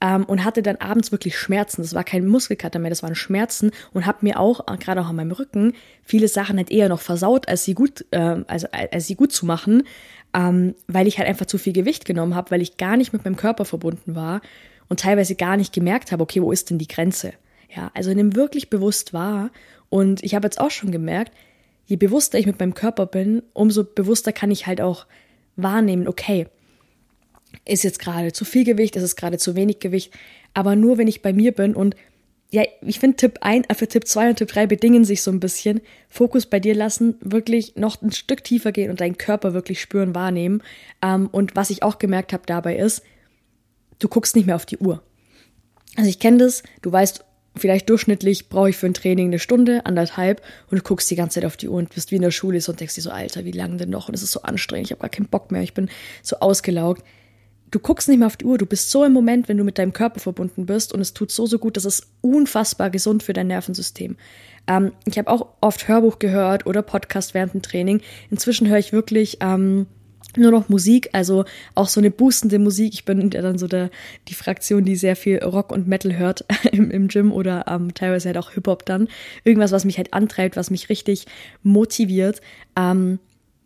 ähm, 0.00 0.24
und 0.24 0.44
hatte 0.44 0.62
dann 0.62 0.76
abends 0.76 1.10
wirklich 1.10 1.36
Schmerzen. 1.36 1.82
Das 1.82 1.94
war 1.94 2.04
kein 2.04 2.26
Muskelkater 2.26 2.78
mehr, 2.78 2.90
das 2.90 3.02
waren 3.02 3.14
Schmerzen 3.14 3.72
und 3.92 4.06
habe 4.06 4.18
mir 4.22 4.38
auch, 4.38 4.68
äh, 4.72 4.76
gerade 4.76 5.00
auch 5.00 5.08
an 5.08 5.16
meinem 5.16 5.32
Rücken, 5.32 5.72
viele 6.04 6.28
Sachen 6.28 6.56
halt 6.58 6.70
eher 6.70 6.88
noch 6.88 7.00
versaut, 7.00 7.48
als 7.48 7.64
sie 7.64 7.74
gut, 7.74 8.04
äh, 8.12 8.42
also 8.46 8.68
als 8.70 9.06
sie 9.06 9.16
gut 9.16 9.32
zu 9.32 9.46
machen, 9.46 9.82
ähm, 10.32 10.74
weil 10.86 11.06
ich 11.06 11.18
halt 11.18 11.28
einfach 11.28 11.46
zu 11.46 11.58
viel 11.58 11.72
Gewicht 11.72 12.04
genommen 12.04 12.34
habe, 12.34 12.50
weil 12.50 12.62
ich 12.62 12.76
gar 12.76 12.96
nicht 12.96 13.12
mit 13.12 13.24
meinem 13.24 13.36
Körper 13.36 13.64
verbunden 13.64 14.14
war 14.14 14.42
und 14.88 15.00
teilweise 15.00 15.34
gar 15.34 15.56
nicht 15.56 15.72
gemerkt 15.72 16.12
habe, 16.12 16.22
okay, 16.22 16.42
wo 16.42 16.52
ist 16.52 16.70
denn 16.70 16.78
die 16.78 16.88
Grenze? 16.88 17.32
Ja, 17.74 17.90
also 17.94 18.12
nimm 18.12 18.36
wirklich 18.36 18.70
bewusst 18.70 19.12
wahr. 19.12 19.50
Und 19.94 20.24
ich 20.24 20.34
habe 20.34 20.44
jetzt 20.44 20.58
auch 20.58 20.72
schon 20.72 20.90
gemerkt, 20.90 21.30
je 21.86 21.94
bewusster 21.94 22.36
ich 22.36 22.46
mit 22.46 22.58
meinem 22.58 22.74
Körper 22.74 23.06
bin, 23.06 23.44
umso 23.52 23.84
bewusster 23.84 24.32
kann 24.32 24.50
ich 24.50 24.66
halt 24.66 24.80
auch 24.80 25.06
wahrnehmen, 25.54 26.08
okay, 26.08 26.48
ist 27.64 27.84
jetzt 27.84 28.00
gerade 28.00 28.32
zu 28.32 28.44
viel 28.44 28.64
Gewicht, 28.64 28.96
ist 28.96 29.04
es 29.04 29.14
gerade 29.14 29.38
zu 29.38 29.54
wenig 29.54 29.78
Gewicht, 29.78 30.12
aber 30.52 30.74
nur 30.74 30.98
wenn 30.98 31.06
ich 31.06 31.22
bei 31.22 31.32
mir 31.32 31.52
bin 31.52 31.76
und 31.76 31.94
ja, 32.50 32.64
ich 32.80 32.98
finde 32.98 33.18
Tipp 33.18 33.38
1, 33.40 33.66
äh, 33.68 33.74
für 33.76 33.86
Tipp 33.86 34.08
2 34.08 34.30
und 34.30 34.36
Tipp 34.36 34.48
3 34.48 34.66
bedingen 34.66 35.04
sich 35.04 35.22
so 35.22 35.30
ein 35.30 35.38
bisschen. 35.38 35.80
Fokus 36.08 36.46
bei 36.46 36.58
dir 36.58 36.74
lassen, 36.74 37.14
wirklich 37.20 37.76
noch 37.76 38.02
ein 38.02 38.10
Stück 38.10 38.42
tiefer 38.42 38.72
gehen 38.72 38.90
und 38.90 39.00
deinen 39.00 39.16
Körper 39.16 39.54
wirklich 39.54 39.80
spüren, 39.80 40.16
wahrnehmen. 40.16 40.60
Ähm, 41.02 41.28
und 41.30 41.54
was 41.54 41.70
ich 41.70 41.84
auch 41.84 42.00
gemerkt 42.00 42.32
habe 42.32 42.42
dabei 42.46 42.76
ist, 42.76 43.04
du 44.00 44.08
guckst 44.08 44.34
nicht 44.34 44.46
mehr 44.46 44.56
auf 44.56 44.66
die 44.66 44.78
Uhr. 44.78 45.04
Also 45.96 46.10
ich 46.10 46.18
kenne 46.18 46.38
das, 46.38 46.64
du 46.82 46.90
weißt, 46.90 47.24
vielleicht 47.56 47.88
durchschnittlich 47.88 48.48
brauche 48.48 48.70
ich 48.70 48.76
für 48.76 48.86
ein 48.86 48.94
Training 48.94 49.28
eine 49.28 49.38
Stunde, 49.38 49.86
anderthalb 49.86 50.42
und 50.70 50.78
du 50.78 50.82
guckst 50.82 51.10
die 51.10 51.16
ganze 51.16 51.36
Zeit 51.36 51.44
auf 51.44 51.56
die 51.56 51.68
Uhr 51.68 51.78
und 51.78 51.94
bist 51.94 52.10
wie 52.10 52.16
in 52.16 52.22
der 52.22 52.30
Schule 52.30 52.60
und 52.66 52.80
denkst 52.80 52.94
dir 52.94 53.02
so, 53.02 53.10
Alter, 53.10 53.44
wie 53.44 53.52
lange 53.52 53.76
denn 53.76 53.90
noch? 53.90 54.08
Und 54.08 54.14
es 54.14 54.22
ist 54.22 54.32
so 54.32 54.42
anstrengend, 54.42 54.88
ich 54.88 54.92
habe 54.92 55.00
gar 55.00 55.10
keinen 55.10 55.28
Bock 55.28 55.50
mehr, 55.50 55.62
ich 55.62 55.74
bin 55.74 55.88
so 56.22 56.36
ausgelaugt. 56.36 57.04
Du 57.70 57.80
guckst 57.80 58.08
nicht 58.08 58.18
mehr 58.18 58.26
auf 58.26 58.36
die 58.36 58.44
Uhr, 58.44 58.56
du 58.56 58.66
bist 58.66 58.90
so 58.90 59.04
im 59.04 59.12
Moment, 59.12 59.48
wenn 59.48 59.56
du 59.56 59.64
mit 59.64 59.78
deinem 59.78 59.92
Körper 59.92 60.20
verbunden 60.20 60.66
bist 60.66 60.92
und 60.92 61.00
es 61.00 61.12
tut 61.12 61.32
so, 61.32 61.46
so 61.46 61.58
gut, 61.58 61.76
das 61.76 61.84
ist 61.84 62.06
unfassbar 62.20 62.90
gesund 62.90 63.22
für 63.22 63.32
dein 63.32 63.48
Nervensystem. 63.48 64.16
Ähm, 64.66 64.92
ich 65.06 65.18
habe 65.18 65.30
auch 65.30 65.48
oft 65.60 65.88
Hörbuch 65.88 66.18
gehört 66.18 66.66
oder 66.66 66.82
Podcast 66.82 67.34
während 67.34 67.54
dem 67.54 67.62
Training. 67.62 68.00
Inzwischen 68.30 68.68
höre 68.68 68.78
ich 68.78 68.92
wirklich 68.92 69.38
ähm, 69.40 69.86
nur 70.36 70.50
noch 70.50 70.68
Musik, 70.68 71.10
also 71.12 71.44
auch 71.74 71.88
so 71.88 72.00
eine 72.00 72.10
boostende 72.10 72.58
Musik. 72.58 72.94
Ich 72.94 73.04
bin 73.04 73.30
ja 73.30 73.42
dann 73.42 73.58
so 73.58 73.66
der, 73.66 73.90
die 74.28 74.34
Fraktion, 74.34 74.84
die 74.84 74.96
sehr 74.96 75.16
viel 75.16 75.38
Rock 75.42 75.72
und 75.72 75.88
Metal 75.88 76.16
hört 76.16 76.44
im, 76.72 76.90
im 76.90 77.08
Gym 77.08 77.32
oder 77.32 77.66
ähm, 77.68 77.94
teilweise 77.94 78.28
halt 78.28 78.38
auch 78.38 78.52
Hip-Hop 78.52 78.84
dann. 78.86 79.08
Irgendwas, 79.44 79.72
was 79.72 79.84
mich 79.84 79.98
halt 79.98 80.12
antreibt, 80.12 80.56
was 80.56 80.70
mich 80.70 80.88
richtig 80.88 81.26
motiviert, 81.62 82.40
ähm, 82.76 83.18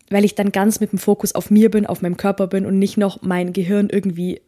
weil 0.09 0.25
ich 0.25 0.35
dann 0.35 0.51
ganz 0.51 0.79
mit 0.79 0.91
dem 0.91 0.99
Fokus 0.99 1.35
auf 1.35 1.51
mir 1.51 1.69
bin, 1.69 1.85
auf 1.85 2.01
meinem 2.01 2.17
Körper 2.17 2.47
bin 2.47 2.65
und 2.65 2.79
nicht 2.79 2.97
noch 2.97 3.21
mein 3.21 3.53
Gehirn 3.53 3.89
irgendwie 3.89 4.41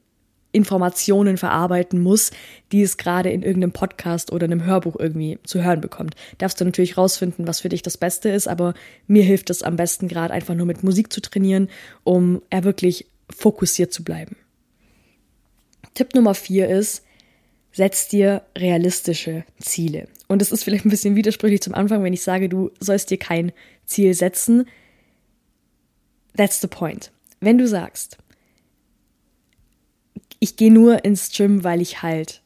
Informationen 0.52 1.38
verarbeiten 1.38 2.02
muss, 2.02 2.32
die 2.72 2.82
es 2.82 2.98
gerade 2.98 3.30
in 3.30 3.42
irgendeinem 3.42 3.72
Podcast 3.72 4.32
oder 4.32 4.46
einem 4.46 4.66
Hörbuch 4.66 4.98
irgendwie 5.00 5.40
zu 5.44 5.64
hören 5.64 5.82
bekommt. 5.82 6.16
Darfst 6.38 6.60
du 6.60 6.66
natürlich 6.66 6.98
rausfinden, 6.98 7.48
was 7.48 7.62
für 7.62 7.70
dich 7.70 7.82
das 7.82 7.98
Beste 7.98 8.30
ist, 8.30 8.48
aber 8.48 8.74
mir 9.08 9.24
hilft 9.24 9.50
es 9.50 9.64
am 9.64 9.76
besten 9.76 10.08
gerade 10.08 10.34
einfach 10.34 10.56
nur 10.56 10.66
mit 10.66 10.84
Musik 10.84 11.12
zu 11.12 11.22
trainieren, 11.22 11.70
um 12.04 12.42
er 12.50 12.64
wirklich 12.64 13.08
fokussiert 13.30 13.94
zu 13.94 14.04
bleiben. 14.04 14.36
Tipp 15.94 16.16
Nummer 16.16 16.34
vier 16.34 16.70
ist, 16.70 17.04
setz 17.72 18.08
dir 18.08 18.44
realistische 18.58 19.46
Ziele. 19.60 20.08
Und 20.28 20.42
es 20.42 20.52
ist 20.52 20.64
vielleicht 20.64 20.86
ein 20.86 20.90
bisschen 20.90 21.16
widersprüchlich 21.16 21.62
zum 21.62 21.74
Anfang, 21.74 22.04
wenn 22.04 22.14
ich 22.14 22.22
sage, 22.22 22.50
du 22.50 22.72
sollst 22.80 23.10
dir 23.10 23.18
kein 23.18 23.52
Ziel 23.86 24.14
setzen. 24.14 24.68
That's 26.36 26.62
the 26.62 26.68
point. 26.68 27.12
Wenn 27.40 27.58
du 27.58 27.68
sagst, 27.68 28.18
ich 30.42 30.58
gehe 30.58 30.74
nur 30.74 31.06
ins 31.06 31.32
Gym, 31.32 31.64
weil 31.64 31.82
ich 31.82 32.02
halt 32.02 32.42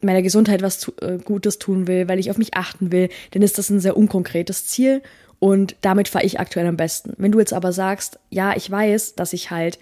meiner 0.00 0.22
Gesundheit 0.22 0.62
was 0.62 0.80
tu 0.80 0.92
äh, 1.00 1.18
Gutes 1.18 1.58
tun 1.58 1.86
will, 1.86 2.08
weil 2.08 2.18
ich 2.18 2.30
auf 2.30 2.38
mich 2.38 2.54
achten 2.54 2.90
will, 2.90 3.08
dann 3.30 3.42
ist 3.42 3.58
das 3.58 3.70
ein 3.70 3.78
sehr 3.78 3.96
unkonkretes 3.96 4.66
Ziel 4.66 5.02
und 5.38 5.76
damit 5.82 6.08
fahre 6.08 6.24
ich 6.24 6.40
aktuell 6.40 6.66
am 6.66 6.76
besten. 6.76 7.12
Wenn 7.18 7.30
du 7.30 7.38
jetzt 7.38 7.52
aber 7.52 7.72
sagst, 7.72 8.18
ja, 8.30 8.56
ich 8.56 8.68
weiß, 8.68 9.14
dass 9.14 9.34
ich 9.34 9.50
halt 9.50 9.78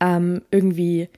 ähm, 0.00 0.42
irgendwie 0.50 1.08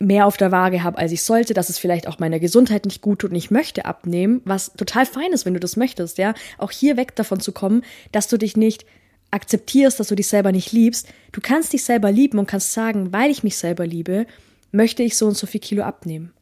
mehr 0.00 0.26
auf 0.26 0.36
der 0.36 0.50
Waage 0.50 0.82
habe, 0.82 0.98
als 0.98 1.12
ich 1.12 1.22
sollte, 1.22 1.54
dass 1.54 1.68
es 1.68 1.78
vielleicht 1.78 2.08
auch 2.08 2.18
meiner 2.18 2.40
Gesundheit 2.40 2.86
nicht 2.86 3.02
gut 3.02 3.20
tut 3.20 3.30
und 3.30 3.36
ich 3.36 3.52
möchte 3.52 3.84
abnehmen, 3.84 4.40
was 4.44 4.72
total 4.72 5.06
fein 5.06 5.32
ist, 5.32 5.46
wenn 5.46 5.54
du 5.54 5.60
das 5.60 5.76
möchtest, 5.76 6.18
ja, 6.18 6.34
auch 6.58 6.72
hier 6.72 6.96
weg 6.96 7.14
davon 7.14 7.38
zu 7.38 7.52
kommen, 7.52 7.84
dass 8.10 8.26
du 8.26 8.38
dich 8.38 8.56
nicht 8.56 8.86
akzeptierst, 9.30 10.00
dass 10.00 10.08
du 10.08 10.14
dich 10.14 10.28
selber 10.28 10.52
nicht 10.52 10.72
liebst. 10.72 11.08
Du 11.32 11.40
kannst 11.40 11.72
dich 11.72 11.84
selber 11.84 12.10
lieben 12.10 12.38
und 12.38 12.46
kannst 12.46 12.72
sagen, 12.72 13.12
weil 13.12 13.30
ich 13.30 13.42
mich 13.42 13.56
selber 13.56 13.86
liebe, 13.86 14.26
möchte 14.72 15.02
ich 15.02 15.16
so 15.16 15.26
und 15.26 15.36
so 15.36 15.46
viel 15.46 15.60
Kilo 15.60 15.82
abnehmen. 15.82 16.32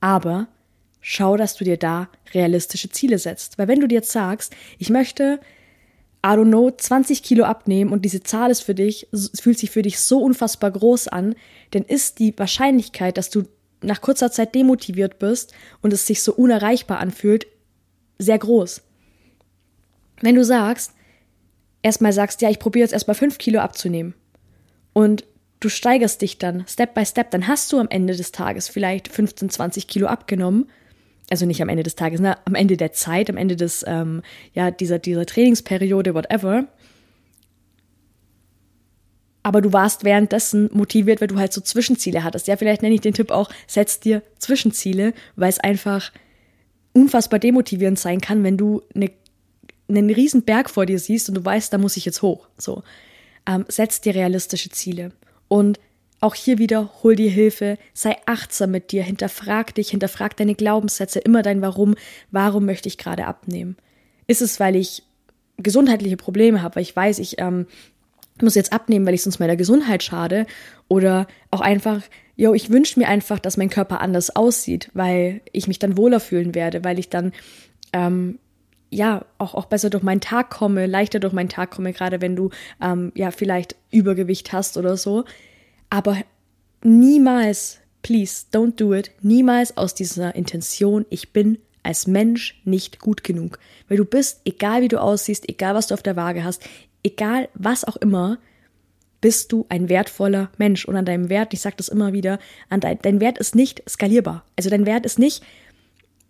Aber 0.00 0.48
schau, 1.00 1.36
dass 1.36 1.56
du 1.56 1.64
dir 1.64 1.76
da 1.76 2.08
realistische 2.32 2.90
Ziele 2.90 3.18
setzt. 3.18 3.58
Weil 3.58 3.68
wenn 3.68 3.80
du 3.80 3.88
dir 3.88 3.96
jetzt 3.96 4.12
sagst, 4.12 4.54
ich 4.78 4.90
möchte, 4.90 5.40
I 6.24 6.30
don't 6.30 6.48
know, 6.48 6.70
20 6.70 7.22
Kilo 7.22 7.44
abnehmen 7.44 7.92
und 7.92 8.04
diese 8.04 8.22
Zahl 8.22 8.50
ist 8.50 8.62
für 8.62 8.74
dich, 8.74 9.08
fühlt 9.40 9.58
sich 9.58 9.70
für 9.70 9.82
dich 9.82 10.00
so 10.00 10.22
unfassbar 10.22 10.70
groß 10.70 11.08
an, 11.08 11.34
dann 11.72 11.82
ist 11.82 12.18
die 12.18 12.36
Wahrscheinlichkeit, 12.38 13.18
dass 13.18 13.30
du 13.30 13.44
nach 13.82 14.00
kurzer 14.00 14.30
Zeit 14.30 14.54
demotiviert 14.54 15.18
bist 15.18 15.52
und 15.82 15.92
es 15.92 16.06
sich 16.06 16.22
so 16.22 16.32
unerreichbar 16.32 16.98
anfühlt, 16.98 17.46
sehr 18.18 18.38
groß. 18.38 18.82
Wenn 20.20 20.36
du 20.36 20.44
sagst, 20.44 20.92
erstmal 21.82 22.12
sagst, 22.12 22.42
ja, 22.42 22.50
ich 22.50 22.58
probiere 22.58 22.84
jetzt 22.84 22.92
erstmal 22.92 23.14
fünf 23.14 23.38
Kilo 23.38 23.60
abzunehmen 23.60 24.14
und 24.92 25.24
du 25.60 25.68
steigerst 25.68 26.22
dich 26.22 26.38
dann 26.38 26.64
Step 26.66 26.94
by 26.94 27.04
Step, 27.04 27.30
dann 27.30 27.46
hast 27.46 27.72
du 27.72 27.78
am 27.78 27.88
Ende 27.88 28.16
des 28.16 28.32
Tages 28.32 28.68
vielleicht 28.68 29.08
15, 29.08 29.50
20 29.50 29.86
Kilo 29.86 30.06
abgenommen. 30.06 30.68
Also 31.30 31.46
nicht 31.46 31.62
am 31.62 31.68
Ende 31.68 31.82
des 31.82 31.94
Tages, 31.94 32.20
ne? 32.20 32.36
am 32.44 32.54
Ende 32.54 32.76
der 32.76 32.92
Zeit, 32.92 33.30
am 33.30 33.36
Ende 33.36 33.56
des, 33.56 33.84
ähm, 33.86 34.22
ja, 34.54 34.70
dieser, 34.70 34.98
dieser 34.98 35.24
Trainingsperiode, 35.24 36.14
whatever. 36.14 36.66
Aber 39.42 39.60
du 39.60 39.72
warst 39.72 40.04
währenddessen 40.04 40.68
motiviert, 40.72 41.20
weil 41.20 41.28
du 41.28 41.38
halt 41.38 41.52
so 41.52 41.60
Zwischenziele 41.60 42.22
hattest. 42.22 42.48
Ja, 42.48 42.56
vielleicht 42.56 42.82
nenne 42.82 42.94
ich 42.94 43.00
den 43.00 43.14
Tipp 43.14 43.30
auch, 43.30 43.50
setz 43.66 43.98
dir 43.98 44.22
Zwischenziele, 44.38 45.14
weil 45.36 45.48
es 45.48 45.58
einfach 45.58 46.12
unfassbar 46.92 47.38
demotivierend 47.38 47.98
sein 47.98 48.20
kann, 48.20 48.44
wenn 48.44 48.56
du 48.56 48.82
eine 48.94 49.10
einen 49.96 50.10
riesen 50.10 50.42
Berg 50.42 50.70
vor 50.70 50.86
dir 50.86 50.98
siehst 50.98 51.28
und 51.28 51.36
du 51.36 51.44
weißt, 51.44 51.72
da 51.72 51.78
muss 51.78 51.96
ich 51.96 52.04
jetzt 52.04 52.22
hoch. 52.22 52.48
So, 52.58 52.82
ähm, 53.46 53.64
setz 53.68 54.00
dir 54.00 54.14
realistische 54.14 54.70
Ziele 54.70 55.12
und 55.48 55.78
auch 56.22 56.36
hier 56.36 56.58
wieder 56.58 56.88
hol 57.02 57.16
dir 57.16 57.30
Hilfe, 57.30 57.78
sei 57.94 58.16
achtsam 58.26 58.70
mit 58.70 58.92
dir, 58.92 59.02
hinterfrag 59.02 59.74
dich, 59.74 59.90
hinterfrag 59.90 60.36
deine 60.36 60.54
Glaubenssätze, 60.54 61.18
immer 61.18 61.42
dein 61.42 61.62
Warum. 61.62 61.96
Warum 62.30 62.64
möchte 62.64 62.88
ich 62.88 62.96
gerade 62.96 63.26
abnehmen? 63.26 63.76
Ist 64.28 64.40
es, 64.40 64.60
weil 64.60 64.76
ich 64.76 65.02
gesundheitliche 65.56 66.16
Probleme 66.16 66.62
habe, 66.62 66.76
weil 66.76 66.82
ich 66.82 66.94
weiß, 66.94 67.18
ich 67.18 67.40
ähm, 67.40 67.66
muss 68.40 68.54
jetzt 68.54 68.72
abnehmen, 68.72 69.04
weil 69.04 69.14
ich 69.14 69.22
sonst 69.22 69.40
meiner 69.40 69.56
Gesundheit 69.56 70.04
schade? 70.04 70.46
Oder 70.86 71.26
auch 71.50 71.60
einfach, 71.60 72.02
yo, 72.36 72.54
ich 72.54 72.70
wünsche 72.70 73.00
mir 73.00 73.08
einfach, 73.08 73.40
dass 73.40 73.56
mein 73.56 73.70
Körper 73.70 74.00
anders 74.00 74.34
aussieht, 74.34 74.90
weil 74.94 75.40
ich 75.50 75.66
mich 75.66 75.80
dann 75.80 75.96
wohler 75.96 76.20
fühlen 76.20 76.54
werde, 76.54 76.84
weil 76.84 77.00
ich 77.00 77.08
dann 77.08 77.32
ähm, 77.92 78.38
ja 78.92 79.24
auch, 79.38 79.54
auch 79.54 79.64
besser 79.64 79.90
durch 79.90 80.02
meinen 80.02 80.20
Tag 80.20 80.50
komme, 80.50 80.86
leichter 80.86 81.18
durch 81.18 81.32
meinen 81.32 81.48
Tag 81.48 81.70
komme, 81.70 81.92
gerade 81.92 82.20
wenn 82.20 82.36
du 82.36 82.50
ähm, 82.80 83.10
ja 83.14 83.30
vielleicht 83.30 83.74
Übergewicht 83.90 84.52
hast 84.52 84.76
oder 84.76 84.96
so. 84.96 85.24
Aber 85.90 86.18
niemals, 86.84 87.78
please, 88.02 88.44
don't 88.52 88.76
do 88.76 88.94
it, 88.94 89.10
niemals 89.22 89.76
aus 89.76 89.94
dieser 89.94 90.34
Intention, 90.34 91.06
ich 91.10 91.32
bin 91.32 91.58
als 91.82 92.06
Mensch 92.06 92.60
nicht 92.64 93.00
gut 93.00 93.24
genug. 93.24 93.58
Weil 93.88 93.96
du 93.96 94.04
bist, 94.04 94.42
egal 94.44 94.82
wie 94.82 94.88
du 94.88 95.00
aussiehst, 95.00 95.48
egal 95.48 95.74
was 95.74 95.88
du 95.88 95.94
auf 95.94 96.02
der 96.02 96.16
Waage 96.16 96.44
hast, 96.44 96.62
egal 97.02 97.48
was 97.54 97.84
auch 97.84 97.96
immer, 97.96 98.38
bist 99.20 99.52
du 99.52 99.66
ein 99.68 99.88
wertvoller 99.88 100.50
Mensch. 100.58 100.84
Und 100.84 100.96
an 100.96 101.04
deinem 101.04 101.28
Wert, 101.28 101.54
ich 101.54 101.60
sage 101.60 101.76
das 101.76 101.88
immer 101.88 102.12
wieder, 102.12 102.38
an 102.68 102.80
dein, 102.80 102.98
dein 103.00 103.20
Wert 103.20 103.38
ist 103.38 103.54
nicht 103.54 103.82
skalierbar. 103.88 104.44
Also 104.56 104.68
dein 104.68 104.86
Wert 104.86 105.06
ist 105.06 105.18
nicht 105.18 105.42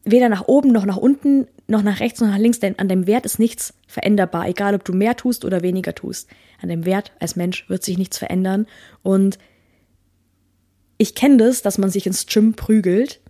weder 0.05 0.29
nach 0.29 0.47
oben 0.49 0.73
noch 0.73 0.85
nach 0.85 0.97
unten, 0.97 1.47
noch 1.69 1.83
nach 1.83 2.01
rechts 2.01 2.21
noch 2.21 2.29
nach 2.29 2.39
links, 2.39 2.61
denn 2.61 2.79
an 2.79 2.89
deinem 2.89 3.07
Wert 3.07 3.25
ist 3.25 3.39
nichts 3.39 3.75
veränderbar, 3.87 4.49
egal 4.49 4.75
ob 4.75 4.85
du 4.85 4.93
mehr 4.93 5.17
tust 5.17 5.45
oder 5.45 5.63
weniger 5.63 5.95
tust. 5.95 6.29
An 6.61 6.69
dem 6.69 6.85
Wert 6.85 7.13
als 7.21 7.37
Mensch 7.37 7.69
wird 7.69 7.85
sich 7.85 7.99
nichts 7.99 8.19
verändern. 8.19 8.67
Und 9.03 9.39
ich 10.99 11.15
kenne 11.15 11.37
das, 11.37 11.63
dass 11.63 11.79
man 11.79 11.91
sich 11.91 12.07
ins 12.07 12.27
Gym 12.27 12.55
prügelt, 12.55 13.21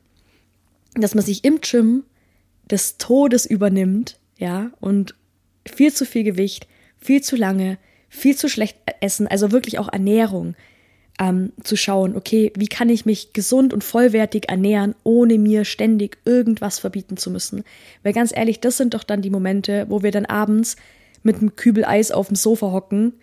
dass 0.94 1.14
man 1.14 1.24
sich 1.24 1.44
im 1.44 1.60
Gym 1.60 2.04
des 2.70 2.98
Todes 2.98 3.46
übernimmt, 3.46 4.18
ja, 4.38 4.70
und 4.80 5.14
viel 5.66 5.92
zu 5.92 6.04
viel 6.04 6.24
Gewicht, 6.24 6.66
viel 6.98 7.22
zu 7.22 7.36
lange, 7.36 7.78
viel 8.08 8.36
zu 8.36 8.48
schlecht 8.48 8.78
essen, 9.00 9.26
also 9.26 9.52
wirklich 9.52 9.78
auch 9.78 9.92
Ernährung 9.92 10.54
ähm, 11.18 11.52
zu 11.62 11.76
schauen, 11.76 12.16
okay, 12.16 12.52
wie 12.56 12.68
kann 12.68 12.88
ich 12.88 13.04
mich 13.04 13.32
gesund 13.32 13.72
und 13.72 13.84
vollwertig 13.84 14.48
ernähren, 14.48 14.94
ohne 15.04 15.38
mir 15.38 15.64
ständig 15.64 16.18
irgendwas 16.24 16.78
verbieten 16.78 17.16
zu 17.16 17.30
müssen. 17.30 17.64
Weil 18.02 18.12
ganz 18.12 18.34
ehrlich, 18.34 18.60
das 18.60 18.76
sind 18.76 18.94
doch 18.94 19.04
dann 19.04 19.22
die 19.22 19.30
Momente, 19.30 19.86
wo 19.88 20.02
wir 20.02 20.10
dann 20.10 20.26
abends 20.26 20.76
mit 21.22 21.36
einem 21.36 21.54
Kübel 21.56 21.84
Eis 21.84 22.10
auf 22.10 22.28
dem 22.28 22.36
Sofa 22.36 22.72
hocken. 22.72 23.14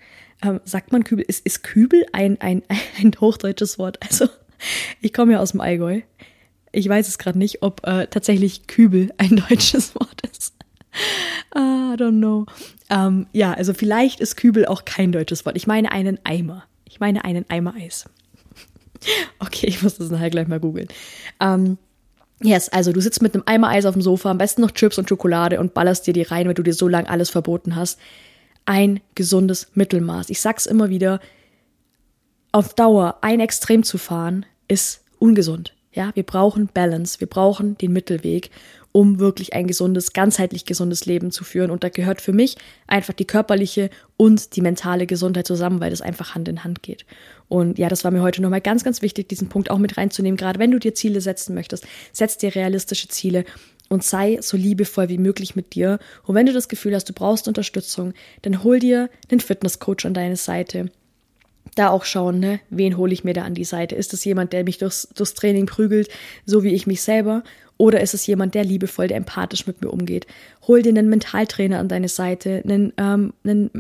Ähm, 0.43 0.61
sagt 0.63 0.91
man 0.91 1.03
Kübel? 1.03 1.25
Ist, 1.27 1.45
ist 1.45 1.63
Kübel 1.63 2.05
ein, 2.13 2.39
ein, 2.39 2.63
ein 2.99 3.11
hochdeutsches 3.19 3.79
Wort? 3.79 3.97
Also, 4.01 4.27
ich 5.01 5.13
komme 5.13 5.33
ja 5.33 5.39
aus 5.39 5.51
dem 5.51 5.61
Allgäu. 5.61 6.01
Ich 6.71 6.87
weiß 6.87 7.07
es 7.07 7.17
gerade 7.17 7.39
nicht, 7.39 7.63
ob 7.63 7.85
äh, 7.87 8.07
tatsächlich 8.07 8.67
Kübel 8.67 9.11
ein 9.17 9.43
deutsches 9.49 9.95
Wort 9.95 10.21
ist. 10.31 10.53
I 11.55 11.95
don't 11.95 12.19
know. 12.19 12.45
Ähm, 12.89 13.27
ja, 13.33 13.53
also 13.53 13.73
vielleicht 13.73 14.19
ist 14.19 14.35
Kübel 14.35 14.65
auch 14.65 14.85
kein 14.85 15.11
deutsches 15.11 15.45
Wort. 15.45 15.55
Ich 15.55 15.67
meine 15.67 15.91
einen 15.91 16.19
Eimer. 16.23 16.65
Ich 16.89 16.99
meine 16.99 17.23
einen 17.23 17.49
Eimer 17.49 17.75
Eis. 17.75 18.05
okay, 19.39 19.67
ich 19.67 19.81
muss 19.81 19.97
das 19.97 20.09
nachher 20.09 20.29
gleich 20.29 20.47
mal 20.47 20.59
googeln. 20.59 20.89
Ähm, 21.39 21.77
Yes, 22.41 22.69
also 22.69 22.93
du 22.93 23.01
sitzt 23.01 23.21
mit 23.21 23.33
einem 23.33 23.43
Eimer 23.45 23.67
Eis 23.67 23.85
auf 23.85 23.93
dem 23.93 24.01
Sofa, 24.01 24.31
am 24.31 24.37
besten 24.37 24.61
noch 24.61 24.71
Chips 24.71 24.97
und 24.97 25.09
Schokolade 25.09 25.59
und 25.59 25.73
ballerst 25.73 26.07
dir 26.07 26.13
die 26.13 26.21
rein, 26.21 26.47
weil 26.47 26.53
du 26.53 26.63
dir 26.63 26.73
so 26.73 26.87
lange 26.87 27.09
alles 27.09 27.29
verboten 27.29 27.75
hast. 27.75 27.99
Ein 28.65 29.01
gesundes 29.13 29.71
Mittelmaß. 29.73 30.29
Ich 30.29 30.39
sag's 30.39 30.65
immer 30.65 30.89
wieder, 30.89 31.19
auf 32.51 32.73
Dauer 32.73 33.17
ein 33.21 33.41
Extrem 33.41 33.83
zu 33.83 33.97
fahren, 33.97 34.45
ist 34.67 35.03
ungesund. 35.19 35.75
Ja, 35.91 36.11
wir 36.15 36.23
brauchen 36.23 36.67
Balance, 36.73 37.19
wir 37.19 37.27
brauchen 37.27 37.77
den 37.77 37.91
Mittelweg, 37.91 38.51
um 38.91 39.19
wirklich 39.19 39.53
ein 39.53 39.67
gesundes, 39.67 40.13
ganzheitlich 40.13 40.65
gesundes 40.65 41.05
Leben 41.05 41.31
zu 41.31 41.43
führen. 41.43 41.71
Und 41.71 41.83
da 41.83 41.89
gehört 41.89 42.21
für 42.21 42.33
mich 42.33 42.57
einfach 42.87 43.13
die 43.13 43.25
körperliche 43.25 43.89
und 44.17 44.55
die 44.55 44.61
mentale 44.61 45.05
Gesundheit 45.05 45.47
zusammen, 45.47 45.79
weil 45.79 45.91
das 45.91 46.01
einfach 46.01 46.35
Hand 46.35 46.47
in 46.47 46.63
Hand 46.63 46.81
geht. 46.81 47.05
Und 47.47 47.77
ja, 47.77 47.87
das 47.87 48.03
war 48.03 48.11
mir 48.11 48.21
heute 48.21 48.41
nochmal 48.41 48.61
ganz, 48.61 48.83
ganz 48.83 49.01
wichtig, 49.01 49.29
diesen 49.29 49.49
Punkt 49.49 49.69
auch 49.69 49.77
mit 49.77 49.97
reinzunehmen. 49.97 50.37
Gerade 50.37 50.59
wenn 50.59 50.71
du 50.71 50.79
dir 50.79 50.95
Ziele 50.95 51.21
setzen 51.21 51.53
möchtest, 51.53 51.85
setz 52.11 52.37
dir 52.37 52.55
realistische 52.55 53.07
Ziele 53.07 53.45
und 53.89 54.03
sei 54.03 54.37
so 54.41 54.55
liebevoll 54.55 55.09
wie 55.09 55.17
möglich 55.17 55.55
mit 55.55 55.73
dir. 55.73 55.99
Und 56.25 56.35
wenn 56.35 56.45
du 56.45 56.53
das 56.53 56.67
Gefühl 56.67 56.95
hast, 56.95 57.09
du 57.09 57.13
brauchst 57.13 57.47
Unterstützung, 57.47 58.13
dann 58.43 58.63
hol 58.63 58.79
dir 58.79 59.09
einen 59.29 59.39
Fitnesscoach 59.39 60.05
an 60.05 60.13
deine 60.13 60.35
Seite. 60.35 60.91
Da 61.75 61.89
auch 61.89 62.05
schauen, 62.05 62.39
ne, 62.39 62.59
wen 62.69 62.97
hole 62.97 63.13
ich 63.13 63.23
mir 63.23 63.33
da 63.33 63.43
an 63.43 63.53
die 63.53 63.65
Seite? 63.65 63.95
Ist 63.95 64.13
es 64.13 64.25
jemand, 64.25 64.53
der 64.53 64.63
mich 64.63 64.77
durchs, 64.79 65.09
durchs 65.15 65.33
Training 65.33 65.65
prügelt, 65.65 66.09
so 66.45 66.63
wie 66.63 66.73
ich 66.73 66.87
mich 66.87 67.01
selber? 67.01 67.43
Oder 67.79 68.01
ist 68.01 68.13
es 68.13 68.27
jemand, 68.27 68.55
der 68.55 68.65
liebevoll, 68.65 69.07
der 69.07 69.15
empathisch 69.15 69.65
mit 69.65 69.81
mir 69.81 69.89
umgeht? 69.89 70.27
Hol 70.67 70.81
dir 70.81 70.89
einen 70.89 71.07
Mentaltrainer 71.07 71.79
an 71.79 71.87
deine 71.87 72.09
Seite, 72.09 72.61
einen, 72.65 72.91
ähm, 72.97 73.33
einen 73.45 73.71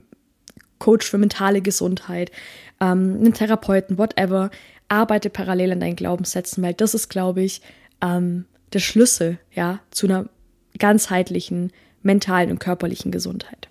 Coach 0.79 1.09
für 1.09 1.17
mentale 1.17 1.61
Gesundheit, 1.61 2.31
ähm, 2.79 3.17
einen 3.19 3.33
Therapeuten, 3.33 3.97
whatever. 3.97 4.51
Arbeite 4.87 5.29
parallel 5.29 5.73
an 5.73 5.81
deinen 5.81 5.97
Glaubenssätzen, 5.97 6.63
weil 6.63 6.73
das 6.73 6.93
ist, 6.93 7.09
glaube 7.09 7.41
ich, 7.41 7.61
ähm, 8.01 8.45
der 8.71 8.79
Schlüssel, 8.79 9.37
ja, 9.51 9.81
zu 9.91 10.07
einer 10.07 10.29
ganzheitlichen 10.77 11.73
mentalen 12.01 12.51
und 12.51 12.59
körperlichen 12.59 13.11
Gesundheit. 13.11 13.67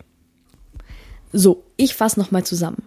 So, 1.32 1.64
ich 1.78 1.94
fasse 1.94 2.20
nochmal 2.20 2.44
zusammen. 2.44 2.82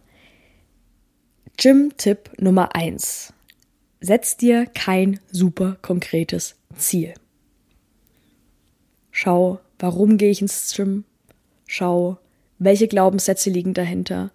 Gym-Tipp 1.57 2.29
Nummer 2.38 2.75
eins: 2.75 3.33
Setz 4.00 4.38
dir 4.38 4.67
kein 4.67 5.19
super 5.31 5.77
konkretes 5.81 6.55
Ziel. 6.77 7.15
Schau, 9.11 9.59
warum 9.79 10.17
gehe 10.17 10.31
ich 10.31 10.41
ins 10.41 10.73
Gym? 10.75 11.03
Schau, 11.67 12.17
welche 12.59 12.87
Glaubenssätze 12.87 13.49
liegen 13.49 13.73
dahinter? 13.73 14.31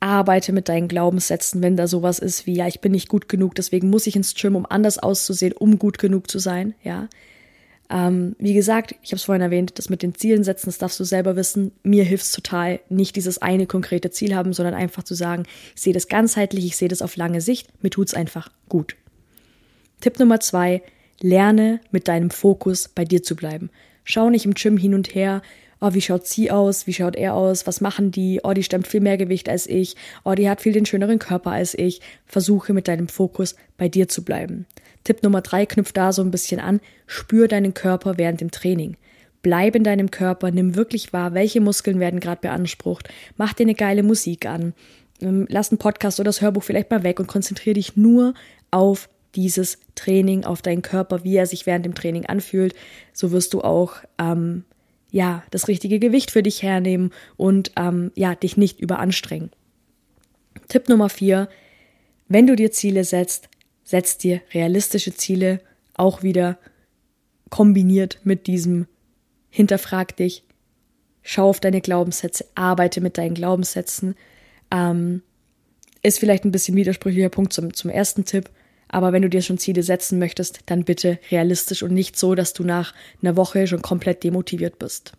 Arbeite 0.00 0.52
mit 0.52 0.68
deinen 0.68 0.88
Glaubenssätzen, 0.88 1.62
wenn 1.62 1.76
da 1.76 1.86
sowas 1.86 2.18
ist 2.18 2.46
wie, 2.46 2.54
ja, 2.54 2.66
ich 2.66 2.80
bin 2.80 2.92
nicht 2.92 3.08
gut 3.08 3.28
genug, 3.28 3.54
deswegen 3.54 3.88
muss 3.88 4.06
ich 4.06 4.16
ins 4.16 4.34
Gym, 4.34 4.56
um 4.56 4.66
anders 4.66 4.98
auszusehen, 4.98 5.52
um 5.52 5.78
gut 5.78 5.98
genug 5.98 6.28
zu 6.30 6.40
sein, 6.40 6.74
ja. 6.82 7.08
Ähm, 7.88 8.34
wie 8.38 8.54
gesagt, 8.54 8.94
ich 9.02 9.10
habe 9.10 9.16
es 9.16 9.24
vorhin 9.24 9.42
erwähnt, 9.42 9.78
das 9.78 9.90
mit 9.90 10.02
den 10.02 10.14
Zielen 10.14 10.44
setzen, 10.44 10.66
das 10.66 10.78
darfst 10.78 10.98
du 10.98 11.04
selber 11.04 11.36
wissen. 11.36 11.72
Mir 11.82 12.04
hilft 12.04 12.24
es 12.24 12.32
total, 12.32 12.80
nicht 12.88 13.16
dieses 13.16 13.38
eine 13.38 13.66
konkrete 13.66 14.10
Ziel 14.10 14.34
haben, 14.34 14.54
sondern 14.54 14.74
einfach 14.74 15.02
zu 15.02 15.14
sagen, 15.14 15.44
ich 15.76 15.82
sehe 15.82 15.92
das 15.92 16.08
ganzheitlich, 16.08 16.64
ich 16.64 16.76
sehe 16.76 16.88
das 16.88 17.02
auf 17.02 17.16
lange 17.16 17.42
Sicht, 17.42 17.68
mir 17.82 17.90
tut's 17.90 18.14
einfach 18.14 18.50
gut. 18.68 18.96
Tipp 20.00 20.18
Nummer 20.18 20.40
zwei, 20.40 20.82
lerne 21.20 21.80
mit 21.90 22.08
deinem 22.08 22.30
Fokus 22.30 22.88
bei 22.88 23.04
dir 23.04 23.22
zu 23.22 23.36
bleiben. 23.36 23.70
Schau 24.04 24.30
nicht 24.30 24.44
im 24.44 24.54
Gym 24.54 24.76
hin 24.76 24.94
und 24.94 25.14
her, 25.14 25.42
oh, 25.82 25.94
wie 25.94 26.00
schaut 26.00 26.26
sie 26.26 26.50
aus, 26.50 26.86
wie 26.86 26.92
schaut 26.92 27.16
er 27.16 27.34
aus, 27.34 27.66
was 27.66 27.80
machen 27.80 28.12
die, 28.12 28.40
oh, 28.44 28.52
die 28.52 28.62
stemmt 28.62 28.86
viel 28.86 29.00
mehr 29.00 29.16
Gewicht 29.16 29.48
als 29.48 29.66
ich, 29.66 29.96
oh, 30.24 30.34
die 30.34 30.48
hat 30.48 30.60
viel 30.60 30.72
den 30.72 30.86
schöneren 30.86 31.18
Körper 31.18 31.50
als 31.50 31.74
ich. 31.74 32.00
Versuche 32.24 32.72
mit 32.72 32.88
deinem 32.88 33.08
Fokus 33.08 33.56
bei 33.76 33.88
dir 33.88 34.08
zu 34.08 34.24
bleiben. 34.24 34.66
Tipp 35.04 35.22
Nummer 35.22 35.40
drei 35.40 35.66
knüpft 35.66 35.96
da 35.96 36.12
so 36.12 36.22
ein 36.22 36.30
bisschen 36.30 36.60
an, 36.60 36.80
spür 37.06 37.48
deinen 37.48 37.74
Körper 37.74 38.16
während 38.16 38.40
dem 38.40 38.52
Training. 38.52 38.96
Bleib 39.42 39.74
in 39.74 39.82
deinem 39.82 40.12
Körper, 40.12 40.52
nimm 40.52 40.76
wirklich 40.76 41.12
wahr, 41.12 41.34
welche 41.34 41.60
Muskeln 41.60 41.98
werden 41.98 42.20
gerade 42.20 42.40
beansprucht, 42.40 43.08
mach 43.36 43.52
dir 43.52 43.64
eine 43.64 43.74
geile 43.74 44.04
Musik 44.04 44.46
an, 44.46 44.74
ähm, 45.20 45.46
lass 45.48 45.72
einen 45.72 45.78
Podcast 45.78 46.20
oder 46.20 46.28
das 46.28 46.40
Hörbuch 46.40 46.62
vielleicht 46.62 46.92
mal 46.92 47.02
weg 47.02 47.18
und 47.18 47.26
konzentriere 47.26 47.74
dich 47.74 47.96
nur 47.96 48.34
auf 48.70 49.08
dieses 49.34 49.78
Training, 49.94 50.44
auf 50.44 50.62
deinen 50.62 50.82
Körper, 50.82 51.24
wie 51.24 51.36
er 51.36 51.46
sich 51.46 51.66
während 51.66 51.84
dem 51.84 51.94
Training 51.94 52.26
anfühlt. 52.26 52.74
So 53.12 53.32
wirst 53.32 53.54
du 53.54 53.62
auch 53.62 53.94
ähm, 54.18 54.64
ja 55.10 55.42
das 55.50 55.68
richtige 55.68 55.98
Gewicht 55.98 56.30
für 56.30 56.42
dich 56.42 56.62
hernehmen 56.62 57.12
und 57.36 57.72
ähm, 57.76 58.12
ja 58.14 58.34
dich 58.34 58.56
nicht 58.56 58.80
überanstrengen. 58.80 59.50
Tipp 60.68 60.88
Nummer 60.88 61.08
vier: 61.08 61.48
Wenn 62.28 62.46
du 62.46 62.56
dir 62.56 62.72
Ziele 62.72 63.04
setzt, 63.04 63.48
setz 63.84 64.18
dir 64.18 64.40
realistische 64.52 65.14
Ziele, 65.14 65.60
auch 65.94 66.22
wieder 66.22 66.58
kombiniert 67.50 68.20
mit 68.24 68.46
diesem 68.46 68.86
hinterfrag 69.50 70.16
dich, 70.16 70.44
schau 71.22 71.50
auf 71.50 71.60
deine 71.60 71.82
Glaubenssätze, 71.82 72.46
arbeite 72.54 73.00
mit 73.00 73.18
deinen 73.18 73.34
Glaubenssätzen. 73.34 74.14
Ähm, 74.70 75.22
ist 76.02 76.18
vielleicht 76.18 76.44
ein 76.44 76.50
bisschen 76.50 76.74
widersprüchlicher 76.74 77.28
Punkt 77.28 77.52
zum, 77.52 77.74
zum 77.74 77.90
ersten 77.90 78.24
Tipp, 78.24 78.50
aber 78.92 79.12
wenn 79.12 79.22
du 79.22 79.28
dir 79.28 79.42
schon 79.42 79.58
Ziele 79.58 79.82
setzen 79.82 80.20
möchtest, 80.20 80.60
dann 80.66 80.84
bitte 80.84 81.18
realistisch 81.30 81.82
und 81.82 81.92
nicht 81.92 82.16
so, 82.16 82.36
dass 82.36 82.52
du 82.52 82.62
nach 82.62 82.94
einer 83.20 83.36
Woche 83.36 83.66
schon 83.66 83.82
komplett 83.82 84.22
demotiviert 84.22 84.78
bist. 84.78 85.14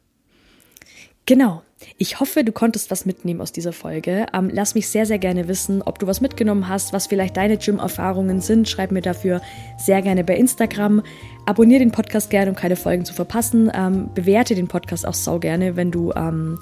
Genau. 1.25 1.63
Ich 1.97 2.19
hoffe, 2.19 2.43
du 2.43 2.51
konntest 2.51 2.91
was 2.91 3.05
mitnehmen 3.05 3.41
aus 3.41 3.51
dieser 3.51 3.73
Folge. 3.73 4.25
Ähm, 4.33 4.49
lass 4.53 4.75
mich 4.75 4.87
sehr, 4.87 5.05
sehr 5.05 5.19
gerne 5.19 5.47
wissen, 5.47 5.81
ob 5.81 5.99
du 5.99 6.07
was 6.07 6.21
mitgenommen 6.21 6.69
hast, 6.69 6.93
was 6.93 7.07
vielleicht 7.07 7.35
deine 7.35 7.57
Gym-Erfahrungen 7.57 8.39
sind. 8.41 8.69
Schreib 8.69 8.91
mir 8.91 9.01
dafür 9.01 9.41
sehr 9.77 10.01
gerne 10.01 10.23
bei 10.23 10.35
Instagram. 10.35 11.01
Abonnier 11.45 11.79
den 11.79 11.91
Podcast 11.91 12.29
gerne, 12.29 12.51
um 12.51 12.55
keine 12.55 12.75
Folgen 12.75 13.05
zu 13.05 13.13
verpassen. 13.13 13.71
Ähm, 13.73 14.09
bewerte 14.13 14.55
den 14.55 14.67
Podcast 14.67 15.05
auch 15.05 15.13
sau 15.13 15.39
gerne, 15.39 15.75
wenn 15.75 15.91
du 15.91 16.13
ähm, 16.13 16.57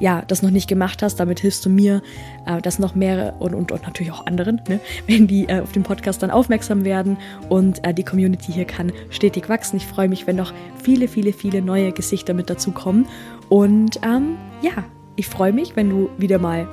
ja, 0.00 0.22
das 0.26 0.42
noch 0.42 0.50
nicht 0.50 0.68
gemacht 0.68 1.02
hast. 1.02 1.16
Damit 1.20 1.40
hilfst 1.40 1.64
du 1.64 1.70
mir, 1.70 2.02
äh, 2.46 2.60
dass 2.60 2.78
noch 2.78 2.94
mehr 2.94 3.34
und, 3.38 3.54
und, 3.54 3.70
und 3.70 3.82
natürlich 3.82 4.12
auch 4.12 4.26
anderen, 4.26 4.60
ne, 4.68 4.80
wenn 5.06 5.26
die 5.26 5.48
äh, 5.48 5.60
auf 5.60 5.72
den 5.72 5.84
Podcast 5.84 6.22
dann 6.22 6.30
aufmerksam 6.30 6.84
werden. 6.84 7.16
Und 7.48 7.84
äh, 7.86 7.94
die 7.94 8.04
Community 8.04 8.52
hier 8.52 8.64
kann 8.64 8.92
stetig 9.10 9.48
wachsen. 9.48 9.76
Ich 9.76 9.86
freue 9.86 10.08
mich, 10.08 10.26
wenn 10.26 10.36
noch 10.36 10.52
viele, 10.82 11.06
viele, 11.06 11.32
viele 11.32 11.62
neue 11.62 11.92
Gesichter 11.92 12.34
mit 12.34 12.50
dazu 12.50 12.72
kommen. 12.72 13.06
Und 13.48 14.00
ähm, 14.04 14.36
ja, 14.62 14.84
ich 15.16 15.28
freue 15.28 15.52
mich, 15.52 15.76
wenn 15.76 15.90
du 15.90 16.10
wieder 16.18 16.38
mal 16.38 16.66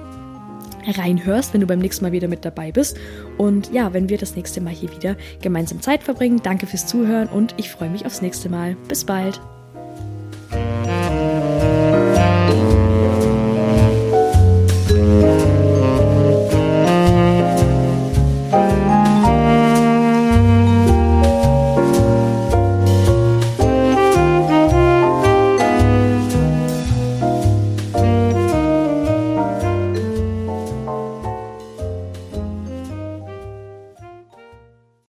reinhörst, 0.86 1.54
wenn 1.54 1.62
du 1.62 1.68
beim 1.68 1.80
nächsten 1.80 2.06
Mal 2.06 2.12
wieder 2.12 2.28
mit 2.28 2.46
dabei 2.46 2.72
bist. 2.72 2.98
Und 3.38 3.72
ja, 3.74 3.94
wenn 3.94 4.10
wir 4.10 4.18
das 4.18 4.36
nächste 4.36 4.62
Mal 4.62 4.74
hier 4.74 4.92
wieder 4.92 5.18
gemeinsam 5.42 5.82
Zeit 5.82 6.04
verbringen. 6.04 6.40
Danke 6.42 6.66
fürs 6.66 6.88
Zuhören 6.88 7.28
und 7.28 7.56
ich 7.58 7.70
freue 7.70 7.90
mich 7.90 8.06
aufs 8.06 8.22
nächste 8.22 8.50
Mal. 8.50 8.78
Bis 8.88 9.04
bald. 9.04 9.42